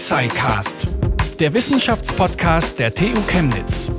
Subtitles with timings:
[0.00, 0.86] Tuxicast,
[1.40, 3.90] der Wissenschaftspodcast der TU Chemnitz.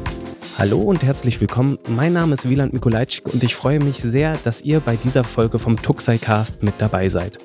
[0.57, 1.77] Hallo und herzlich willkommen.
[1.89, 5.59] Mein Name ist Wieland Mikulajczyk und ich freue mich sehr, dass ihr bei dieser Folge
[5.59, 7.37] vom Tuxicast mit dabei seid.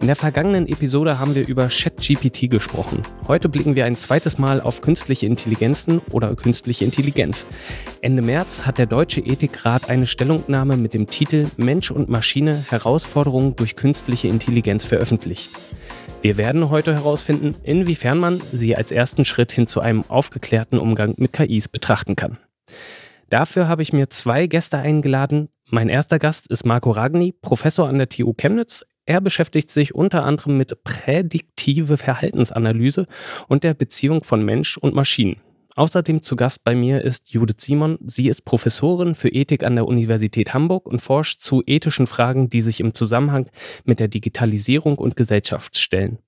[0.00, 3.02] In der vergangenen Episode haben wir über ChatGPT gesprochen.
[3.28, 7.46] Heute blicken wir ein zweites Mal auf künstliche Intelligenzen oder künstliche Intelligenz.
[8.00, 13.54] Ende März hat der Deutsche Ethikrat eine Stellungnahme mit dem Titel Mensch und Maschine Herausforderungen
[13.54, 15.52] durch künstliche Intelligenz veröffentlicht.
[16.22, 21.14] Wir werden heute herausfinden, inwiefern man sie als ersten Schritt hin zu einem aufgeklärten Umgang
[21.16, 22.36] mit KIs betrachten kann.
[23.30, 25.48] Dafür habe ich mir zwei Gäste eingeladen.
[25.70, 28.84] Mein erster Gast ist Marco Ragni, Professor an der TU Chemnitz.
[29.06, 33.06] Er beschäftigt sich unter anderem mit prädiktive Verhaltensanalyse
[33.48, 35.40] und der Beziehung von Mensch und Maschinen.
[35.80, 37.96] Außerdem zu Gast bei mir ist Judith Simon.
[38.04, 42.60] Sie ist Professorin für Ethik an der Universität Hamburg und forscht zu ethischen Fragen, die
[42.60, 43.48] sich im Zusammenhang
[43.84, 46.18] mit der Digitalisierung und Gesellschaft stellen.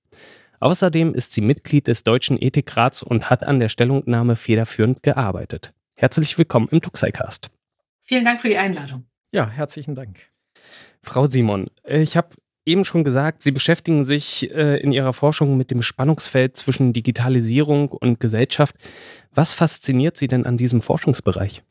[0.61, 5.75] Außerdem ist sie Mitglied des Deutschen Ethikrats und hat an der Stellungnahme federführend gearbeitet.
[5.97, 7.51] Herzlich willkommen im Tuxicast.
[8.01, 9.05] Vielen Dank für die Einladung.
[9.33, 10.19] Ja, herzlichen Dank.
[11.03, 12.31] Frau Simon, ich habe
[12.65, 17.89] eben schon gesagt, Sie beschäftigen sich äh, in Ihrer Forschung mit dem Spannungsfeld zwischen Digitalisierung
[17.89, 18.77] und Gesellschaft.
[19.35, 21.63] Was fasziniert Sie denn an diesem Forschungsbereich?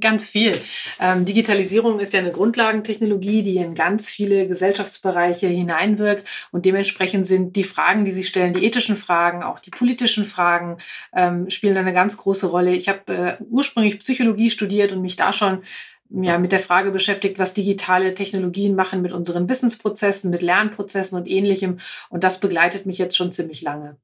[0.00, 0.60] Ganz viel.
[1.00, 6.28] Ähm, Digitalisierung ist ja eine Grundlagentechnologie, die in ganz viele Gesellschaftsbereiche hineinwirkt.
[6.52, 10.76] Und dementsprechend sind die Fragen, die Sie stellen, die ethischen Fragen, auch die politischen Fragen,
[11.14, 12.74] ähm, spielen eine ganz große Rolle.
[12.74, 15.62] Ich habe äh, ursprünglich Psychologie studiert und mich da schon
[16.10, 21.28] ja, mit der Frage beschäftigt, was digitale Technologien machen mit unseren Wissensprozessen, mit Lernprozessen und
[21.28, 21.78] ähnlichem.
[22.08, 23.96] Und das begleitet mich jetzt schon ziemlich lange.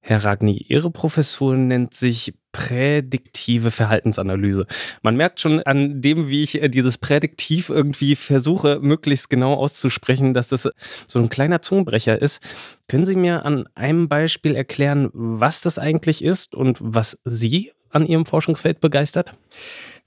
[0.00, 4.66] Herr Ragni, Ihre Professur nennt sich prädiktive Verhaltensanalyse.
[5.02, 10.34] Man merkt schon an dem, wie ich äh, dieses Prädiktiv irgendwie versuche, möglichst genau auszusprechen,
[10.34, 10.68] dass das
[11.06, 12.40] so ein kleiner Zungenbrecher ist.
[12.88, 18.06] Können Sie mir an einem Beispiel erklären, was das eigentlich ist und was Sie an
[18.06, 19.34] Ihrem Forschungsfeld begeistert?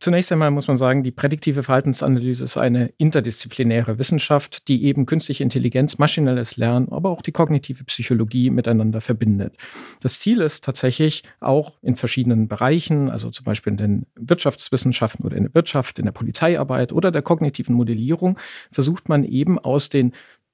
[0.01, 5.44] Zunächst einmal muss man sagen, die prädiktive Verhaltensanalyse ist eine interdisziplinäre Wissenschaft, die eben künstliche
[5.44, 9.57] Intelligenz, maschinelles Lernen, aber auch die kognitive Psychologie miteinander verbindet.
[10.01, 15.38] Das Ziel ist tatsächlich auch in verschiedenen Bereichen, also zum Beispiel in den Wirtschaftswissenschaften oder
[15.38, 18.40] in der Wirtschaft, in der Polizeiarbeit oder der kognitiven Modellierung,
[18.72, 20.13] versucht man eben aus den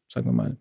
[0.10, 0.58] sagen wir mal,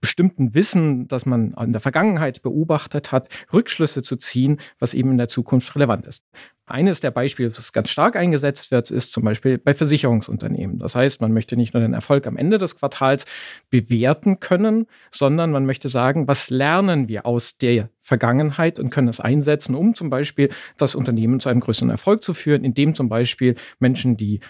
[0.00, 5.18] bestimmten Wissen, das man in der Vergangenheit beobachtet hat, Rückschlüsse zu ziehen, was eben in
[5.18, 6.24] der Zukunft relevant ist.
[6.68, 10.78] Eines der Beispiele, das ganz stark eingesetzt wird, ist zum Beispiel bei Versicherungsunternehmen.
[10.78, 13.24] Das heißt, man möchte nicht nur den Erfolg am Ende des Quartals
[13.70, 19.20] bewerten können, sondern man möchte sagen, was lernen wir aus der Vergangenheit und können es
[19.20, 23.54] einsetzen, um zum Beispiel das Unternehmen zu einem größeren Erfolg zu führen, indem zum Beispiel
[23.78, 24.40] Menschen, die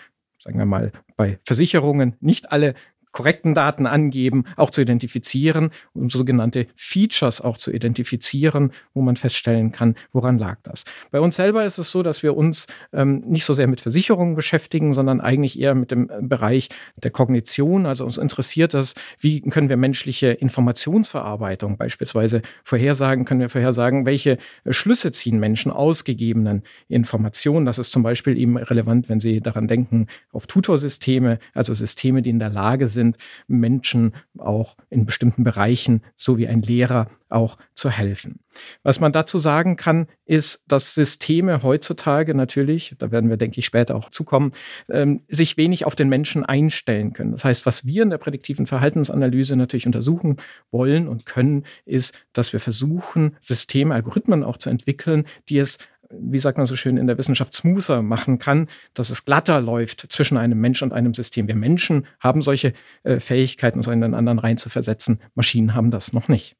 [0.47, 2.75] sagen wir mal, bei Versicherungen nicht alle
[3.17, 9.73] korrekten Daten angeben, auch zu identifizieren und sogenannte Features auch zu identifizieren, wo man feststellen
[9.73, 10.85] kann, woran lag das.
[11.11, 14.35] Bei uns selber ist es so, dass wir uns ähm, nicht so sehr mit Versicherungen
[14.35, 17.87] beschäftigen, sondern eigentlich eher mit dem äh, Bereich der Kognition.
[17.87, 24.37] Also uns interessiert das, wie können wir menschliche Informationsverarbeitung beispielsweise vorhersagen, können wir vorhersagen, welche
[24.65, 27.65] äh, Schlüsse ziehen Menschen aus gegebenen Informationen.
[27.65, 32.29] Das ist zum Beispiel eben relevant, wenn Sie daran denken, auf Tutorsysteme, also Systeme, die
[32.29, 37.59] in der Lage sind, sind, Menschen auch in bestimmten Bereichen, so wie ein Lehrer, auch
[37.75, 38.39] zu helfen.
[38.85, 43.67] Was man dazu sagen kann, ist, dass Systeme heutzutage natürlich, da werden wir, denke ich,
[43.67, 44.53] später auch zukommen,
[44.89, 47.33] ähm, sich wenig auf den Menschen einstellen können.
[47.33, 50.37] Das heißt, was wir in der prädiktiven Verhaltensanalyse natürlich untersuchen
[50.71, 55.79] wollen und können, ist, dass wir versuchen, Systeme, Algorithmen auch zu entwickeln, die es
[56.11, 60.07] wie sagt man so schön in der Wissenschaft, smoother machen kann, dass es glatter läuft
[60.13, 61.49] zwischen einem Mensch und einem System.
[61.49, 62.73] Wir Menschen haben solche
[63.03, 65.21] äh, Fähigkeiten, uns in den anderen reinzuversetzen.
[65.35, 66.57] Maschinen haben das noch nicht.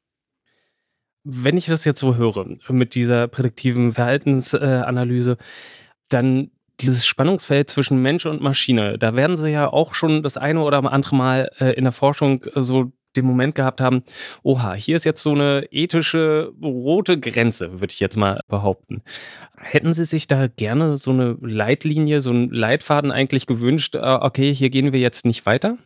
[1.23, 5.37] Wenn ich das jetzt so höre, mit dieser prädiktiven Verhaltensanalyse, äh,
[6.09, 10.61] dann dieses Spannungsfeld zwischen Mensch und Maschine, da werden Sie ja auch schon das eine
[10.61, 14.03] oder andere Mal äh, in der Forschung äh, so den Moment gehabt haben,
[14.43, 19.01] oha, hier ist jetzt so eine ethische rote Grenze, würde ich jetzt mal behaupten.
[19.69, 24.53] Hätten Sie sich da gerne so eine Leitlinie, so einen Leitfaden eigentlich gewünscht, äh, okay,
[24.53, 25.77] hier gehen wir jetzt nicht weiter?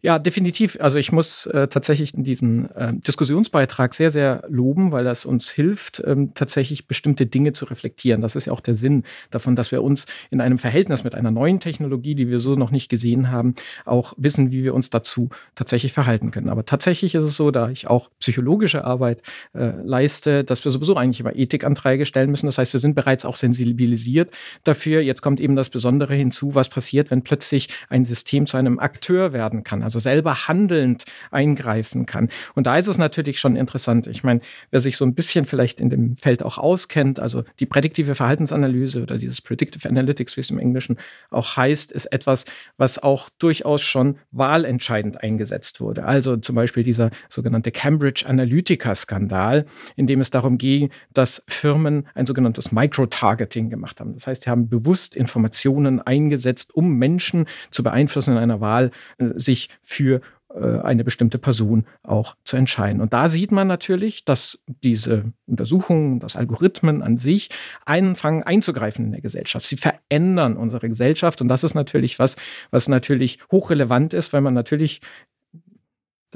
[0.00, 0.78] Ja, definitiv.
[0.80, 6.00] Also ich muss äh, tatsächlich diesen äh, Diskussionsbeitrag sehr, sehr loben, weil das uns hilft,
[6.06, 8.20] ähm, tatsächlich bestimmte Dinge zu reflektieren.
[8.20, 9.02] Das ist ja auch der Sinn
[9.32, 12.70] davon, dass wir uns in einem Verhältnis mit einer neuen Technologie, die wir so noch
[12.70, 16.48] nicht gesehen haben, auch wissen, wie wir uns dazu tatsächlich verhalten können.
[16.48, 20.94] Aber tatsächlich ist es so, da ich auch psychologische Arbeit äh, leiste, dass wir sowieso
[20.94, 22.46] eigentlich immer Ethikanträge stellen müssen.
[22.46, 24.30] Das heißt, wir sind bereit, bereits auch sensibilisiert
[24.64, 25.00] dafür.
[25.00, 29.32] Jetzt kommt eben das Besondere hinzu, was passiert, wenn plötzlich ein System zu einem Akteur
[29.32, 32.28] werden kann, also selber handelnd eingreifen kann.
[32.54, 34.06] Und da ist es natürlich schon interessant.
[34.06, 34.40] Ich meine,
[34.70, 39.02] wer sich so ein bisschen vielleicht in dem Feld auch auskennt, also die prädiktive Verhaltensanalyse
[39.02, 40.96] oder dieses Predictive Analytics, wie es im Englischen
[41.30, 42.44] auch heißt, ist etwas,
[42.76, 46.04] was auch durchaus schon wahlentscheidend eingesetzt wurde.
[46.04, 49.64] Also zum Beispiel dieser sogenannte Cambridge Analytica-Skandal,
[49.96, 54.14] in dem es darum ging, dass Firmen ein sogenanntes Micro-Targeting gemacht haben.
[54.14, 59.28] Das heißt, sie haben bewusst Informationen eingesetzt, um Menschen zu beeinflussen in einer Wahl, äh,
[59.36, 60.20] sich für
[60.54, 63.00] äh, eine bestimmte Person auch zu entscheiden.
[63.00, 67.50] Und da sieht man natürlich, dass diese Untersuchungen, dass Algorithmen an sich
[67.84, 69.66] anfangen einzugreifen in der Gesellschaft.
[69.66, 72.36] Sie verändern unsere Gesellschaft und das ist natürlich was,
[72.70, 75.00] was natürlich hochrelevant ist, weil man natürlich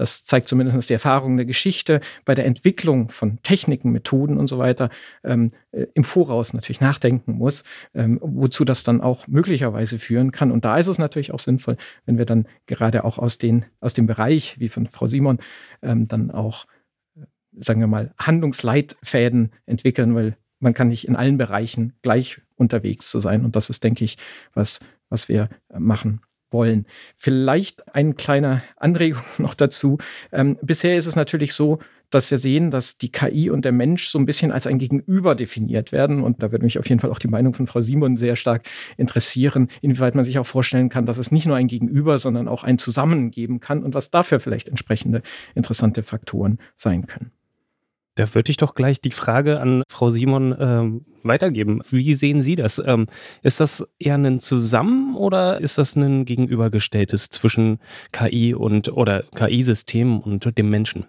[0.01, 4.57] das zeigt zumindest die Erfahrung der Geschichte bei der Entwicklung von Techniken, Methoden und so
[4.57, 4.89] weiter
[5.23, 10.53] ähm, äh, im Voraus natürlich nachdenken muss, ähm, wozu das dann auch möglicherweise führen kann.
[10.53, 11.77] Und da ist es natürlich auch sinnvoll,
[12.07, 15.39] wenn wir dann gerade auch aus, den, aus dem Bereich, wie von Frau Simon,
[15.83, 16.65] ähm, dann auch,
[17.19, 17.27] äh,
[17.59, 23.21] sagen wir mal, Handlungsleitfäden entwickeln, weil man kann nicht in allen Bereichen gleich unterwegs zu
[23.21, 23.45] sein.
[23.45, 24.17] Und das ist, denke ich,
[24.55, 24.81] was,
[25.11, 26.87] was wir äh, machen wollen.
[27.17, 29.99] Vielleicht eine kleine Anregung noch dazu.
[30.33, 31.79] Ähm, bisher ist es natürlich so,
[32.11, 35.35] dass wir sehen, dass die KI und der Mensch so ein bisschen als ein Gegenüber
[35.35, 36.23] definiert werden.
[36.23, 38.69] Und da würde mich auf jeden Fall auch die Meinung von Frau Simon sehr stark
[38.97, 42.65] interessieren, inwieweit man sich auch vorstellen kann, dass es nicht nur ein Gegenüber, sondern auch
[42.65, 45.23] ein Zusammen geben kann und was dafür vielleicht entsprechende
[45.55, 47.31] interessante Faktoren sein können.
[48.17, 51.81] Da würde ich doch gleich die Frage an Frau Simon ähm, weitergeben.
[51.91, 52.83] Wie sehen Sie das?
[52.85, 53.07] Ähm,
[53.43, 57.79] ist das eher ein Zusammen oder ist das ein gegenübergestelltes zwischen
[58.13, 61.07] KI und oder KI-System und dem Menschen?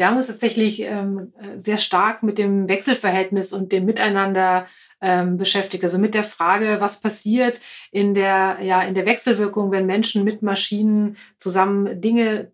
[0.00, 4.66] Wir haben uns tatsächlich ähm, sehr stark mit dem Wechselverhältnis und dem Miteinander
[5.02, 5.84] ähm, beschäftigt.
[5.84, 7.60] Also mit der Frage, was passiert
[7.90, 12.50] in der, ja, in der Wechselwirkung, wenn Menschen mit Maschinen zusammen Dinge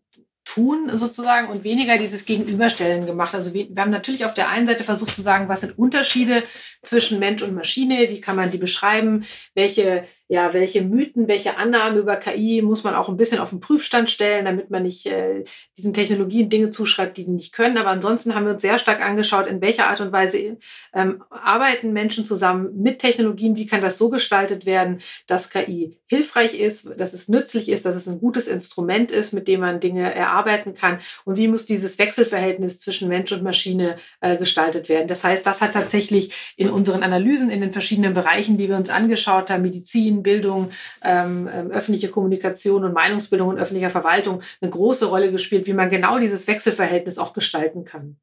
[0.46, 3.34] tun sozusagen und weniger dieses Gegenüberstellen gemacht.
[3.34, 6.44] Also wir, wir, haben natürlich auf der einen Seite versucht zu sagen, was sind Unterschiede
[6.82, 11.99] zwischen Mensch und Maschine, wie kann man die beschreiben, welche ja, welche Mythen, welche Annahmen
[11.99, 15.44] über KI muss man auch ein bisschen auf den Prüfstand stellen, damit man nicht äh,
[15.76, 17.76] diesen Technologien Dinge zuschreibt, die die nicht können.
[17.76, 20.58] Aber ansonsten haben wir uns sehr stark angeschaut, in welcher Art und Weise
[20.94, 26.58] ähm, arbeiten Menschen zusammen mit Technologien, wie kann das so gestaltet werden, dass KI hilfreich
[26.58, 30.14] ist, dass es nützlich ist, dass es ein gutes Instrument ist, mit dem man Dinge
[30.14, 35.08] erarbeiten kann und wie muss dieses Wechselverhältnis zwischen Mensch und Maschine äh, gestaltet werden.
[35.08, 38.90] Das heißt, das hat tatsächlich in unseren Analysen in den verschiedenen Bereichen, die wir uns
[38.90, 40.70] angeschaut haben, Medizin, Bildung,
[41.02, 45.88] ähm, ähm, öffentliche Kommunikation und Meinungsbildung und öffentlicher Verwaltung eine große Rolle gespielt, wie man
[45.88, 48.16] genau dieses Wechselverhältnis auch gestalten kann.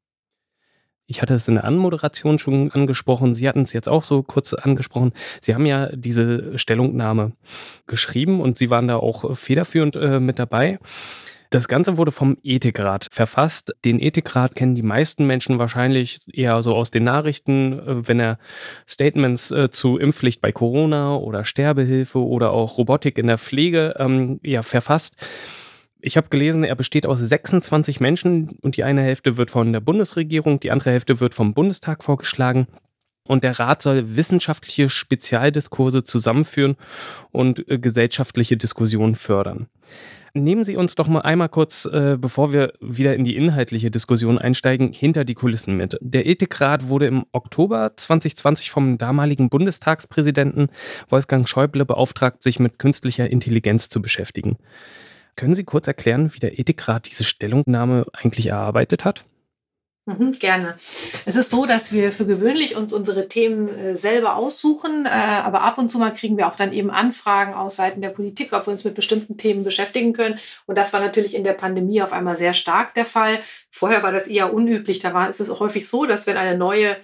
[1.06, 3.34] Ich hatte es in der Anmoderation schon angesprochen.
[3.34, 5.12] Sie hatten es jetzt auch so kurz angesprochen.
[5.42, 7.32] Sie haben ja diese Stellungnahme
[7.86, 10.78] geschrieben und Sie waren da auch federführend äh, mit dabei.
[11.50, 13.74] Das Ganze wurde vom Ethikrat verfasst.
[13.84, 18.38] Den Ethikrat kennen die meisten Menschen wahrscheinlich eher so aus den Nachrichten, äh, wenn er
[18.88, 24.40] Statements äh, zu Impfpflicht bei Corona oder Sterbehilfe oder auch Robotik in der Pflege ähm,
[24.42, 25.16] ja, verfasst.
[26.00, 29.80] Ich habe gelesen, er besteht aus 26 Menschen und die eine Hälfte wird von der
[29.80, 32.66] Bundesregierung, die andere Hälfte wird vom Bundestag vorgeschlagen.
[33.26, 36.76] Und der Rat soll wissenschaftliche Spezialdiskurse zusammenführen
[37.32, 39.68] und äh, gesellschaftliche Diskussionen fördern.
[40.36, 44.36] Nehmen Sie uns doch mal einmal kurz, äh, bevor wir wieder in die inhaltliche Diskussion
[44.36, 45.96] einsteigen, hinter die Kulissen mit.
[46.00, 50.70] Der Ethikrat wurde im Oktober 2020 vom damaligen Bundestagspräsidenten
[51.08, 54.56] Wolfgang Schäuble beauftragt, sich mit künstlicher Intelligenz zu beschäftigen.
[55.36, 59.24] Können Sie kurz erklären, wie der Ethikrat diese Stellungnahme eigentlich erarbeitet hat?
[60.06, 60.76] Mhm, gerne.
[61.24, 65.62] Es ist so, dass wir für gewöhnlich uns unsere Themen äh, selber aussuchen, äh, aber
[65.62, 68.66] ab und zu mal kriegen wir auch dann eben Anfragen aus Seiten der Politik, ob
[68.66, 70.38] wir uns mit bestimmten Themen beschäftigen können.
[70.66, 73.40] Und das war natürlich in der Pandemie auf einmal sehr stark der Fall.
[73.70, 74.98] Vorher war das eher unüblich.
[74.98, 76.98] Da war, ist es auch häufig so, dass wenn eine neue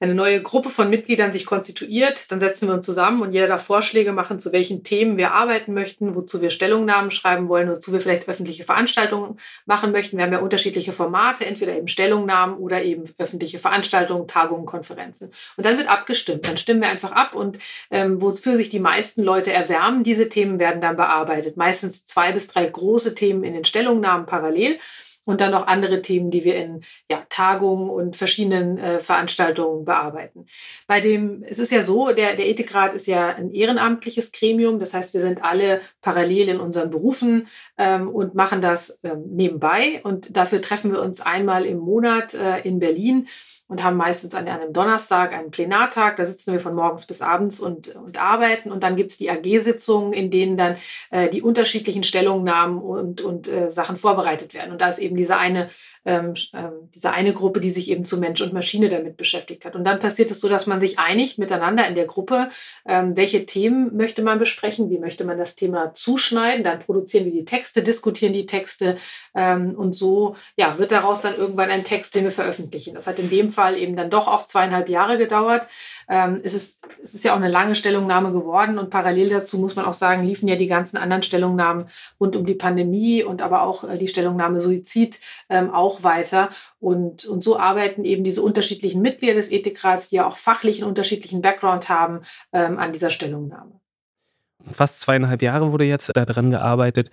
[0.00, 3.64] eine neue Gruppe von Mitgliedern sich konstituiert, dann setzen wir uns zusammen und jeder darf
[3.64, 8.00] Vorschläge machen, zu welchen Themen wir arbeiten möchten, wozu wir Stellungnahmen schreiben wollen, wozu wir
[8.00, 10.16] vielleicht öffentliche Veranstaltungen machen möchten.
[10.16, 15.32] Wir haben ja unterschiedliche Formate, entweder eben Stellungnahmen oder eben öffentliche Veranstaltungen, Tagungen, Konferenzen.
[15.56, 16.46] Und dann wird abgestimmt.
[16.46, 17.58] Dann stimmen wir einfach ab und
[17.90, 21.56] ähm, wofür sich die meisten Leute erwärmen, diese Themen werden dann bearbeitet.
[21.56, 24.78] Meistens zwei bis drei große Themen in den Stellungnahmen parallel
[25.28, 26.80] und dann noch andere Themen, die wir in
[27.10, 30.46] ja, Tagungen und verschiedenen äh, Veranstaltungen bearbeiten.
[30.86, 34.94] Bei dem, es ist ja so, der, der Ethikrat ist ja ein ehrenamtliches Gremium, das
[34.94, 40.00] heißt, wir sind alle parallel in unseren Berufen ähm, und machen das ähm, nebenbei.
[40.02, 43.28] Und dafür treffen wir uns einmal im Monat äh, in Berlin
[43.68, 46.16] und haben meistens an einem Donnerstag einen Plenartag.
[46.16, 48.72] Da sitzen wir von morgens bis abends und, und arbeiten.
[48.72, 50.76] Und dann gibt es die AG-Sitzungen, in denen dann
[51.10, 54.72] äh, die unterschiedlichen Stellungnahmen und, und äh, Sachen vorbereitet werden.
[54.72, 55.68] Und da ist eben diese eine
[56.08, 59.76] ähm, ähm, diese eine Gruppe, die sich eben zu Mensch und Maschine damit beschäftigt hat.
[59.76, 62.48] Und dann passiert es so, dass man sich einigt miteinander in der Gruppe,
[62.86, 66.64] ähm, welche Themen möchte man besprechen, wie möchte man das Thema zuschneiden.
[66.64, 68.96] Dann produzieren wir die Texte, diskutieren die Texte
[69.34, 72.94] ähm, und so ja, wird daraus dann irgendwann ein Text, den wir veröffentlichen.
[72.94, 75.66] Das hat in dem Fall eben dann doch auch zweieinhalb Jahre gedauert.
[76.08, 79.76] Ähm, es, ist, es ist ja auch eine lange Stellungnahme geworden und parallel dazu muss
[79.76, 83.60] man auch sagen, liefen ja die ganzen anderen Stellungnahmen rund um die Pandemie und aber
[83.60, 86.50] auch äh, die Stellungnahme Suizid ähm, auch weiter.
[86.80, 90.88] Und, und so arbeiten eben diese unterschiedlichen Mitglieder des Ethikrats, die ja auch fachlich einen
[90.88, 93.80] unterschiedlichen Background haben, ähm, an dieser Stellungnahme.
[94.70, 97.10] Fast zweieinhalb Jahre wurde jetzt daran gearbeitet.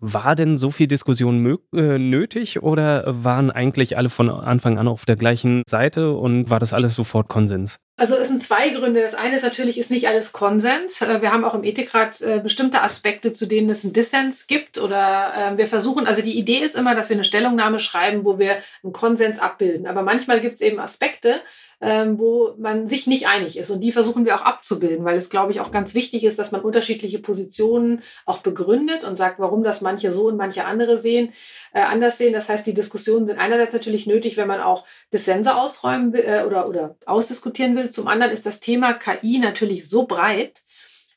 [0.00, 5.06] War denn so viel Diskussion äh, nötig oder waren eigentlich alle von Anfang an auf
[5.06, 7.78] der gleichen Seite und war das alles sofort Konsens?
[7.96, 9.00] Also es sind zwei Gründe.
[9.02, 11.00] Das eine ist natürlich, ist nicht alles Konsens.
[11.00, 14.78] Äh, wir haben auch im Ethikrat äh, bestimmte Aspekte, zu denen es einen Dissens gibt.
[14.78, 18.38] Oder äh, wir versuchen, also die Idee ist immer, dass wir eine Stellungnahme schreiben, wo
[18.38, 19.86] wir einen Konsens abbilden.
[19.86, 21.40] Aber manchmal gibt es eben Aspekte,
[21.80, 23.70] ähm, wo man sich nicht einig ist.
[23.70, 26.52] Und die versuchen wir auch abzubilden, weil es, glaube ich, auch ganz wichtig ist, dass
[26.52, 31.32] man unterschiedliche Positionen auch begründet und sagt, warum das manche so und manche andere sehen,
[31.72, 32.32] äh, anders sehen.
[32.32, 36.44] Das heißt, die Diskussionen sind einerseits natürlich nötig, wenn man auch Dissense ausräumen will äh,
[36.44, 37.90] oder, oder ausdiskutieren will.
[37.90, 40.63] Zum anderen ist das Thema KI natürlich so breit,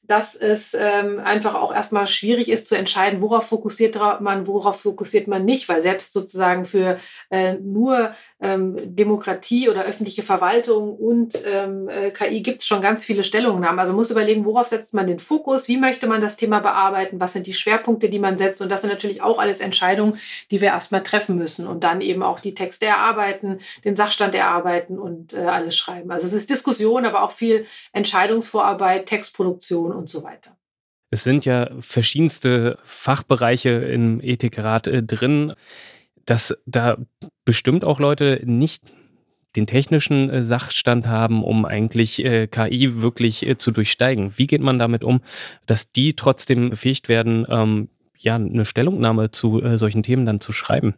[0.08, 5.28] dass es ähm, einfach auch erstmal schwierig ist zu entscheiden, worauf fokussiert man, worauf fokussiert
[5.28, 6.98] man nicht, weil selbst sozusagen für
[7.30, 13.04] äh, nur ähm, Demokratie oder öffentliche Verwaltung und ähm, äh, KI gibt es schon ganz
[13.04, 13.80] viele Stellungnahmen.
[13.80, 17.34] Also muss überlegen, worauf setzt man den Fokus, wie möchte man das Thema bearbeiten, was
[17.34, 20.20] sind die Schwerpunkte, die man setzt und das sind natürlich auch alles Entscheidungen,
[20.52, 25.00] die wir erstmal treffen müssen und dann eben auch die Texte erarbeiten, den Sachstand erarbeiten
[25.00, 26.12] und äh, alles schreiben.
[26.12, 30.58] Also es ist Diskussion, aber auch viel Entscheidungsvorarbeit, Textproduktion und so weiter.
[31.10, 35.54] Es sind ja verschiedenste Fachbereiche im Ethikrat äh, drin,
[36.26, 36.98] dass da
[37.46, 38.84] bestimmt auch Leute nicht
[39.56, 44.38] den technischen äh, Sachstand haben, um eigentlich äh, KI wirklich äh, zu durchsteigen.
[44.38, 45.22] Wie geht man damit um,
[45.66, 50.52] dass die trotzdem befähigt werden, ähm, ja, eine Stellungnahme zu äh, solchen Themen dann zu
[50.52, 50.96] schreiben?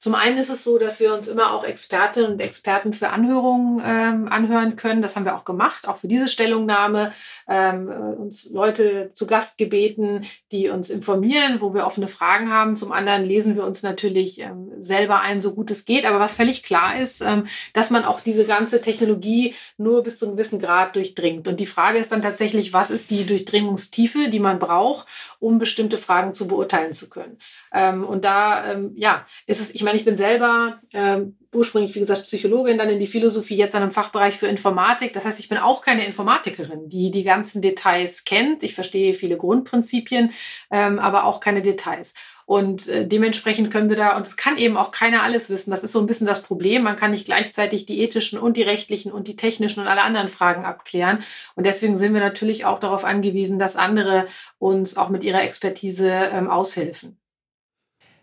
[0.00, 3.82] Zum einen ist es so, dass wir uns immer auch Expertinnen und Experten für Anhörungen
[3.84, 5.02] ähm, anhören können.
[5.02, 7.12] Das haben wir auch gemacht, auch für diese Stellungnahme.
[7.48, 12.76] Ähm, äh, uns Leute zu Gast gebeten, die uns informieren, wo wir offene Fragen haben.
[12.76, 16.04] Zum anderen lesen wir uns natürlich ähm, selber ein, so gut es geht.
[16.04, 20.26] Aber was völlig klar ist, ähm, dass man auch diese ganze Technologie nur bis zu
[20.26, 21.48] einem gewissen Grad durchdringt.
[21.48, 25.08] Und die Frage ist dann tatsächlich, was ist die Durchdringungstiefe, die man braucht,
[25.40, 27.38] um bestimmte Fragen zu beurteilen zu können.
[27.72, 32.00] Ähm, und da, ähm, ja, ist es, ich meine, ich bin selber ähm, ursprünglich, wie
[32.00, 35.12] gesagt, Psychologin, dann in die Philosophie, jetzt an einem Fachbereich für Informatik.
[35.14, 38.62] Das heißt, ich bin auch keine Informatikerin, die die ganzen Details kennt.
[38.62, 40.32] Ich verstehe viele Grundprinzipien,
[40.70, 42.14] ähm, aber auch keine Details.
[42.44, 45.70] Und äh, dementsprechend können wir da, und es kann eben auch keiner alles wissen.
[45.70, 46.82] Das ist so ein bisschen das Problem.
[46.82, 50.28] Man kann nicht gleichzeitig die ethischen und die rechtlichen und die technischen und alle anderen
[50.28, 51.22] Fragen abklären.
[51.56, 54.26] Und deswegen sind wir natürlich auch darauf angewiesen, dass andere
[54.58, 57.17] uns auch mit ihrer Expertise ähm, aushelfen.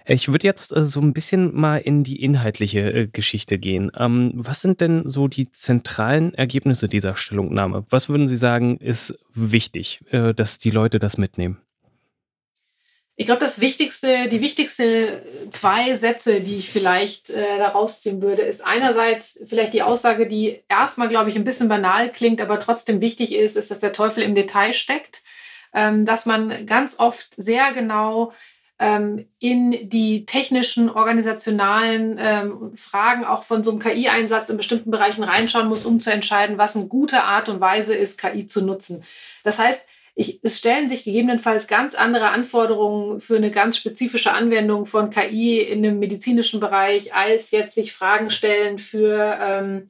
[0.08, 3.92] Ich würde jetzt äh, so ein bisschen mal in die inhaltliche äh, Geschichte gehen.
[3.98, 7.86] Ähm, was sind denn so die zentralen Ergebnisse dieser Stellungnahme?
[7.90, 11.60] Was würden Sie sagen, ist wichtig, äh, dass die Leute das mitnehmen?
[13.18, 18.42] Ich glaube, das Wichtigste, die wichtigste zwei Sätze, die ich vielleicht äh, da rausziehen würde,
[18.42, 23.00] ist einerseits vielleicht die Aussage, die erstmal, glaube ich, ein bisschen banal klingt, aber trotzdem
[23.02, 25.24] wichtig ist, ist, dass der Teufel im Detail steckt.
[25.74, 28.32] Ähm, dass man ganz oft sehr genau
[28.78, 35.24] ähm, in die technischen, organisationalen ähm, Fragen auch von so einem KI-Einsatz in bestimmten Bereichen
[35.24, 39.04] reinschauen muss, um zu entscheiden, was eine gute Art und Weise ist, KI zu nutzen.
[39.44, 39.86] Das heißt,
[40.18, 45.60] ich, es stellen sich gegebenenfalls ganz andere Anforderungen für eine ganz spezifische Anwendung von KI
[45.60, 49.90] in einem medizinischen Bereich, als jetzt sich Fragen stellen für, ähm,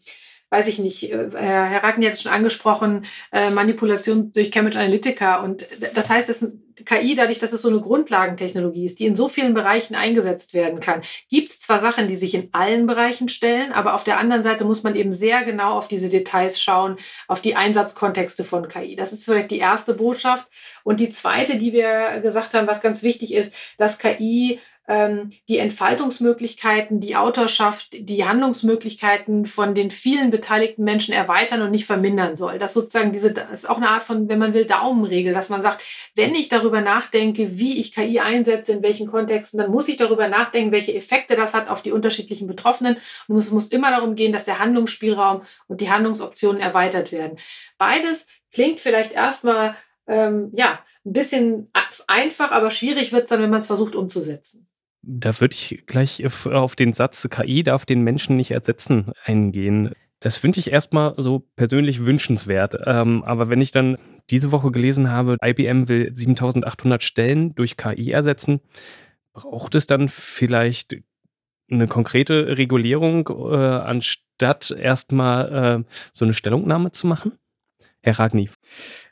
[0.49, 5.37] weiß ich nicht, äh, Herr Racken hat es schon angesprochen, äh, Manipulation durch Cambridge Analytica.
[5.43, 6.51] Und das heißt, es
[6.83, 10.81] KI, dadurch, dass es so eine Grundlagentechnologie ist, die in so vielen Bereichen eingesetzt werden
[10.81, 14.43] kann, gibt es zwar Sachen, die sich in allen Bereichen stellen, aber auf der anderen
[14.43, 16.97] Seite muss man eben sehr genau auf diese Details schauen,
[17.27, 18.95] auf die Einsatzkontexte von KI.
[18.95, 20.47] Das ist vielleicht die erste Botschaft.
[20.83, 25.57] Und die zweite, die wir gesagt haben, was ganz wichtig ist, dass KI ähm, die
[25.57, 32.59] Entfaltungsmöglichkeiten, die Autorschaft, die Handlungsmöglichkeiten von den vielen beteiligten Menschen erweitern und nicht vermindern soll.
[32.59, 35.63] Das sozusagen diese, das ist auch eine Art von, wenn man will, Daumenregel, dass man
[35.63, 35.83] sagt,
[36.15, 40.27] wenn ich darüber nachdenke, wie ich KI einsetze, in welchen Kontexten, dann muss ich darüber
[40.27, 42.97] nachdenken, welche Effekte das hat auf die unterschiedlichen Betroffenen.
[43.27, 47.39] Und es muss immer darum gehen, dass der Handlungsspielraum und die Handlungsoptionen erweitert werden.
[47.79, 49.75] Beides klingt vielleicht erstmal
[50.07, 51.71] ähm, ja, ein bisschen
[52.07, 54.67] einfach, aber schwierig wird es dann, wenn man es versucht umzusetzen.
[55.07, 59.91] Da würde ich gleich auf den Satz, KI darf den Menschen nicht ersetzen, eingehen.
[60.19, 62.75] Das finde ich erstmal so persönlich wünschenswert.
[62.85, 63.97] Ähm, aber wenn ich dann
[64.31, 68.61] diese Woche gelesen habe, IBM will 7800 Stellen durch KI ersetzen,
[69.33, 70.95] braucht es dann vielleicht
[71.69, 77.37] eine konkrete Regulierung, äh, anstatt erstmal äh, so eine Stellungnahme zu machen?
[78.01, 78.49] Herr Ragni.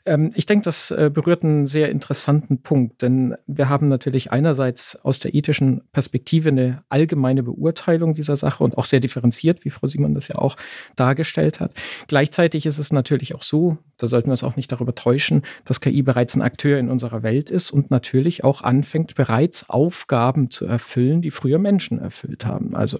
[0.06, 4.96] Ähm, ich denke, das äh, berührt einen sehr interessanten Punkt, denn wir haben natürlich einerseits
[4.96, 9.86] aus der ethischen Perspektive eine allgemeine Beurteilung dieser Sache und auch sehr differenziert, wie Frau
[9.86, 10.56] Simon das ja auch
[10.96, 11.72] dargestellt hat.
[12.08, 15.80] Gleichzeitig ist es natürlich auch so, da sollten wir uns auch nicht darüber täuschen, dass
[15.80, 20.66] KI bereits ein Akteur in unserer Welt ist und natürlich auch anfängt, bereits Aufgaben zu
[20.66, 22.74] erfüllen, die früher Menschen erfüllt haben.
[22.74, 22.98] Also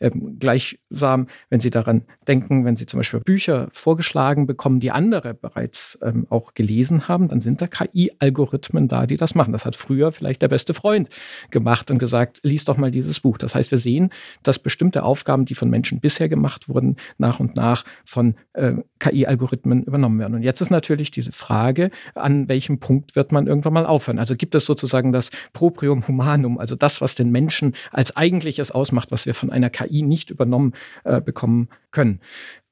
[0.00, 5.34] ähm, gleichsam, wenn Sie daran denken, wenn Sie zum Beispiel Bücher vorgeschlagen bekommen, die andere
[5.34, 9.52] bereits ähm, auch gelesen haben, dann sind da KI-Algorithmen da, die das machen.
[9.52, 11.08] Das hat früher vielleicht der beste Freund
[11.50, 13.38] gemacht und gesagt, lies doch mal dieses Buch.
[13.38, 14.10] Das heißt, wir sehen,
[14.42, 19.84] dass bestimmte Aufgaben, die von Menschen bisher gemacht wurden, nach und nach von äh, KI-Algorithmen
[19.84, 20.34] übernommen werden.
[20.34, 24.18] Und jetzt ist natürlich diese Frage, an welchem Punkt wird man irgendwann mal aufhören?
[24.18, 29.10] Also gibt es sozusagen das Proprium humanum, also das, was den Menschen als eigentliches ausmacht,
[29.10, 30.72] was wir von einer KI nicht übernommen
[31.04, 32.20] äh, bekommen können.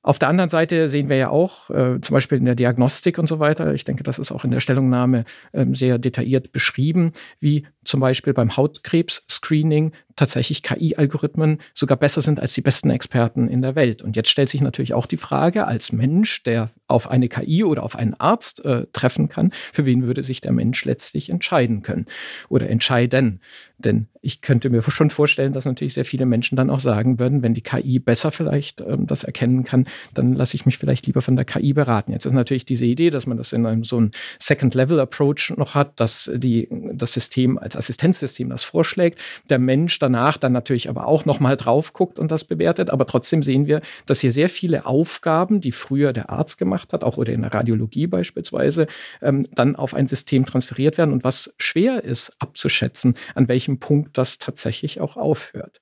[0.05, 3.27] Auf der anderen Seite sehen wir ja auch, äh, zum Beispiel in der Diagnostik und
[3.27, 7.67] so weiter, ich denke, das ist auch in der Stellungnahme äh, sehr detailliert beschrieben, wie
[7.85, 13.77] zum Beispiel beim Hautkrebs-Screening tatsächlich KI-Algorithmen sogar besser sind als die besten Experten in der
[13.77, 14.03] Welt.
[14.03, 17.83] Und jetzt stellt sich natürlich auch die Frage, als Mensch, der auf eine KI oder
[17.83, 22.07] auf einen Arzt äh, treffen kann, für wen würde sich der Mensch letztlich entscheiden können
[22.49, 23.41] oder entscheiden?
[23.79, 27.43] Denn ich könnte mir schon vorstellen, dass natürlich sehr viele Menschen dann auch sagen würden,
[27.43, 31.21] wenn die KI besser vielleicht ähm, das erkennen kann, dann lasse ich mich vielleicht lieber
[31.21, 32.13] von der KI beraten.
[32.13, 35.99] Jetzt ist natürlich diese Idee, dass man das in einem so einem Second-Level-Approach noch hat,
[36.01, 39.21] dass die, das System als Assistenzsystem das vorschlägt,
[39.51, 42.91] der Mensch danach dann natürlich aber auch nochmal drauf guckt und das bewertet.
[42.91, 47.05] Aber trotzdem sehen wir, dass hier sehr viele Aufgaben, die früher der Arzt gemacht hat,
[47.05, 48.87] auch oder in der Radiologie beispielsweise,
[49.23, 54.19] ähm, dann auf ein System transferiert werden und was schwer ist abzuschätzen, an welchem Punkt
[54.19, 55.81] das tatsächlich auch aufhört.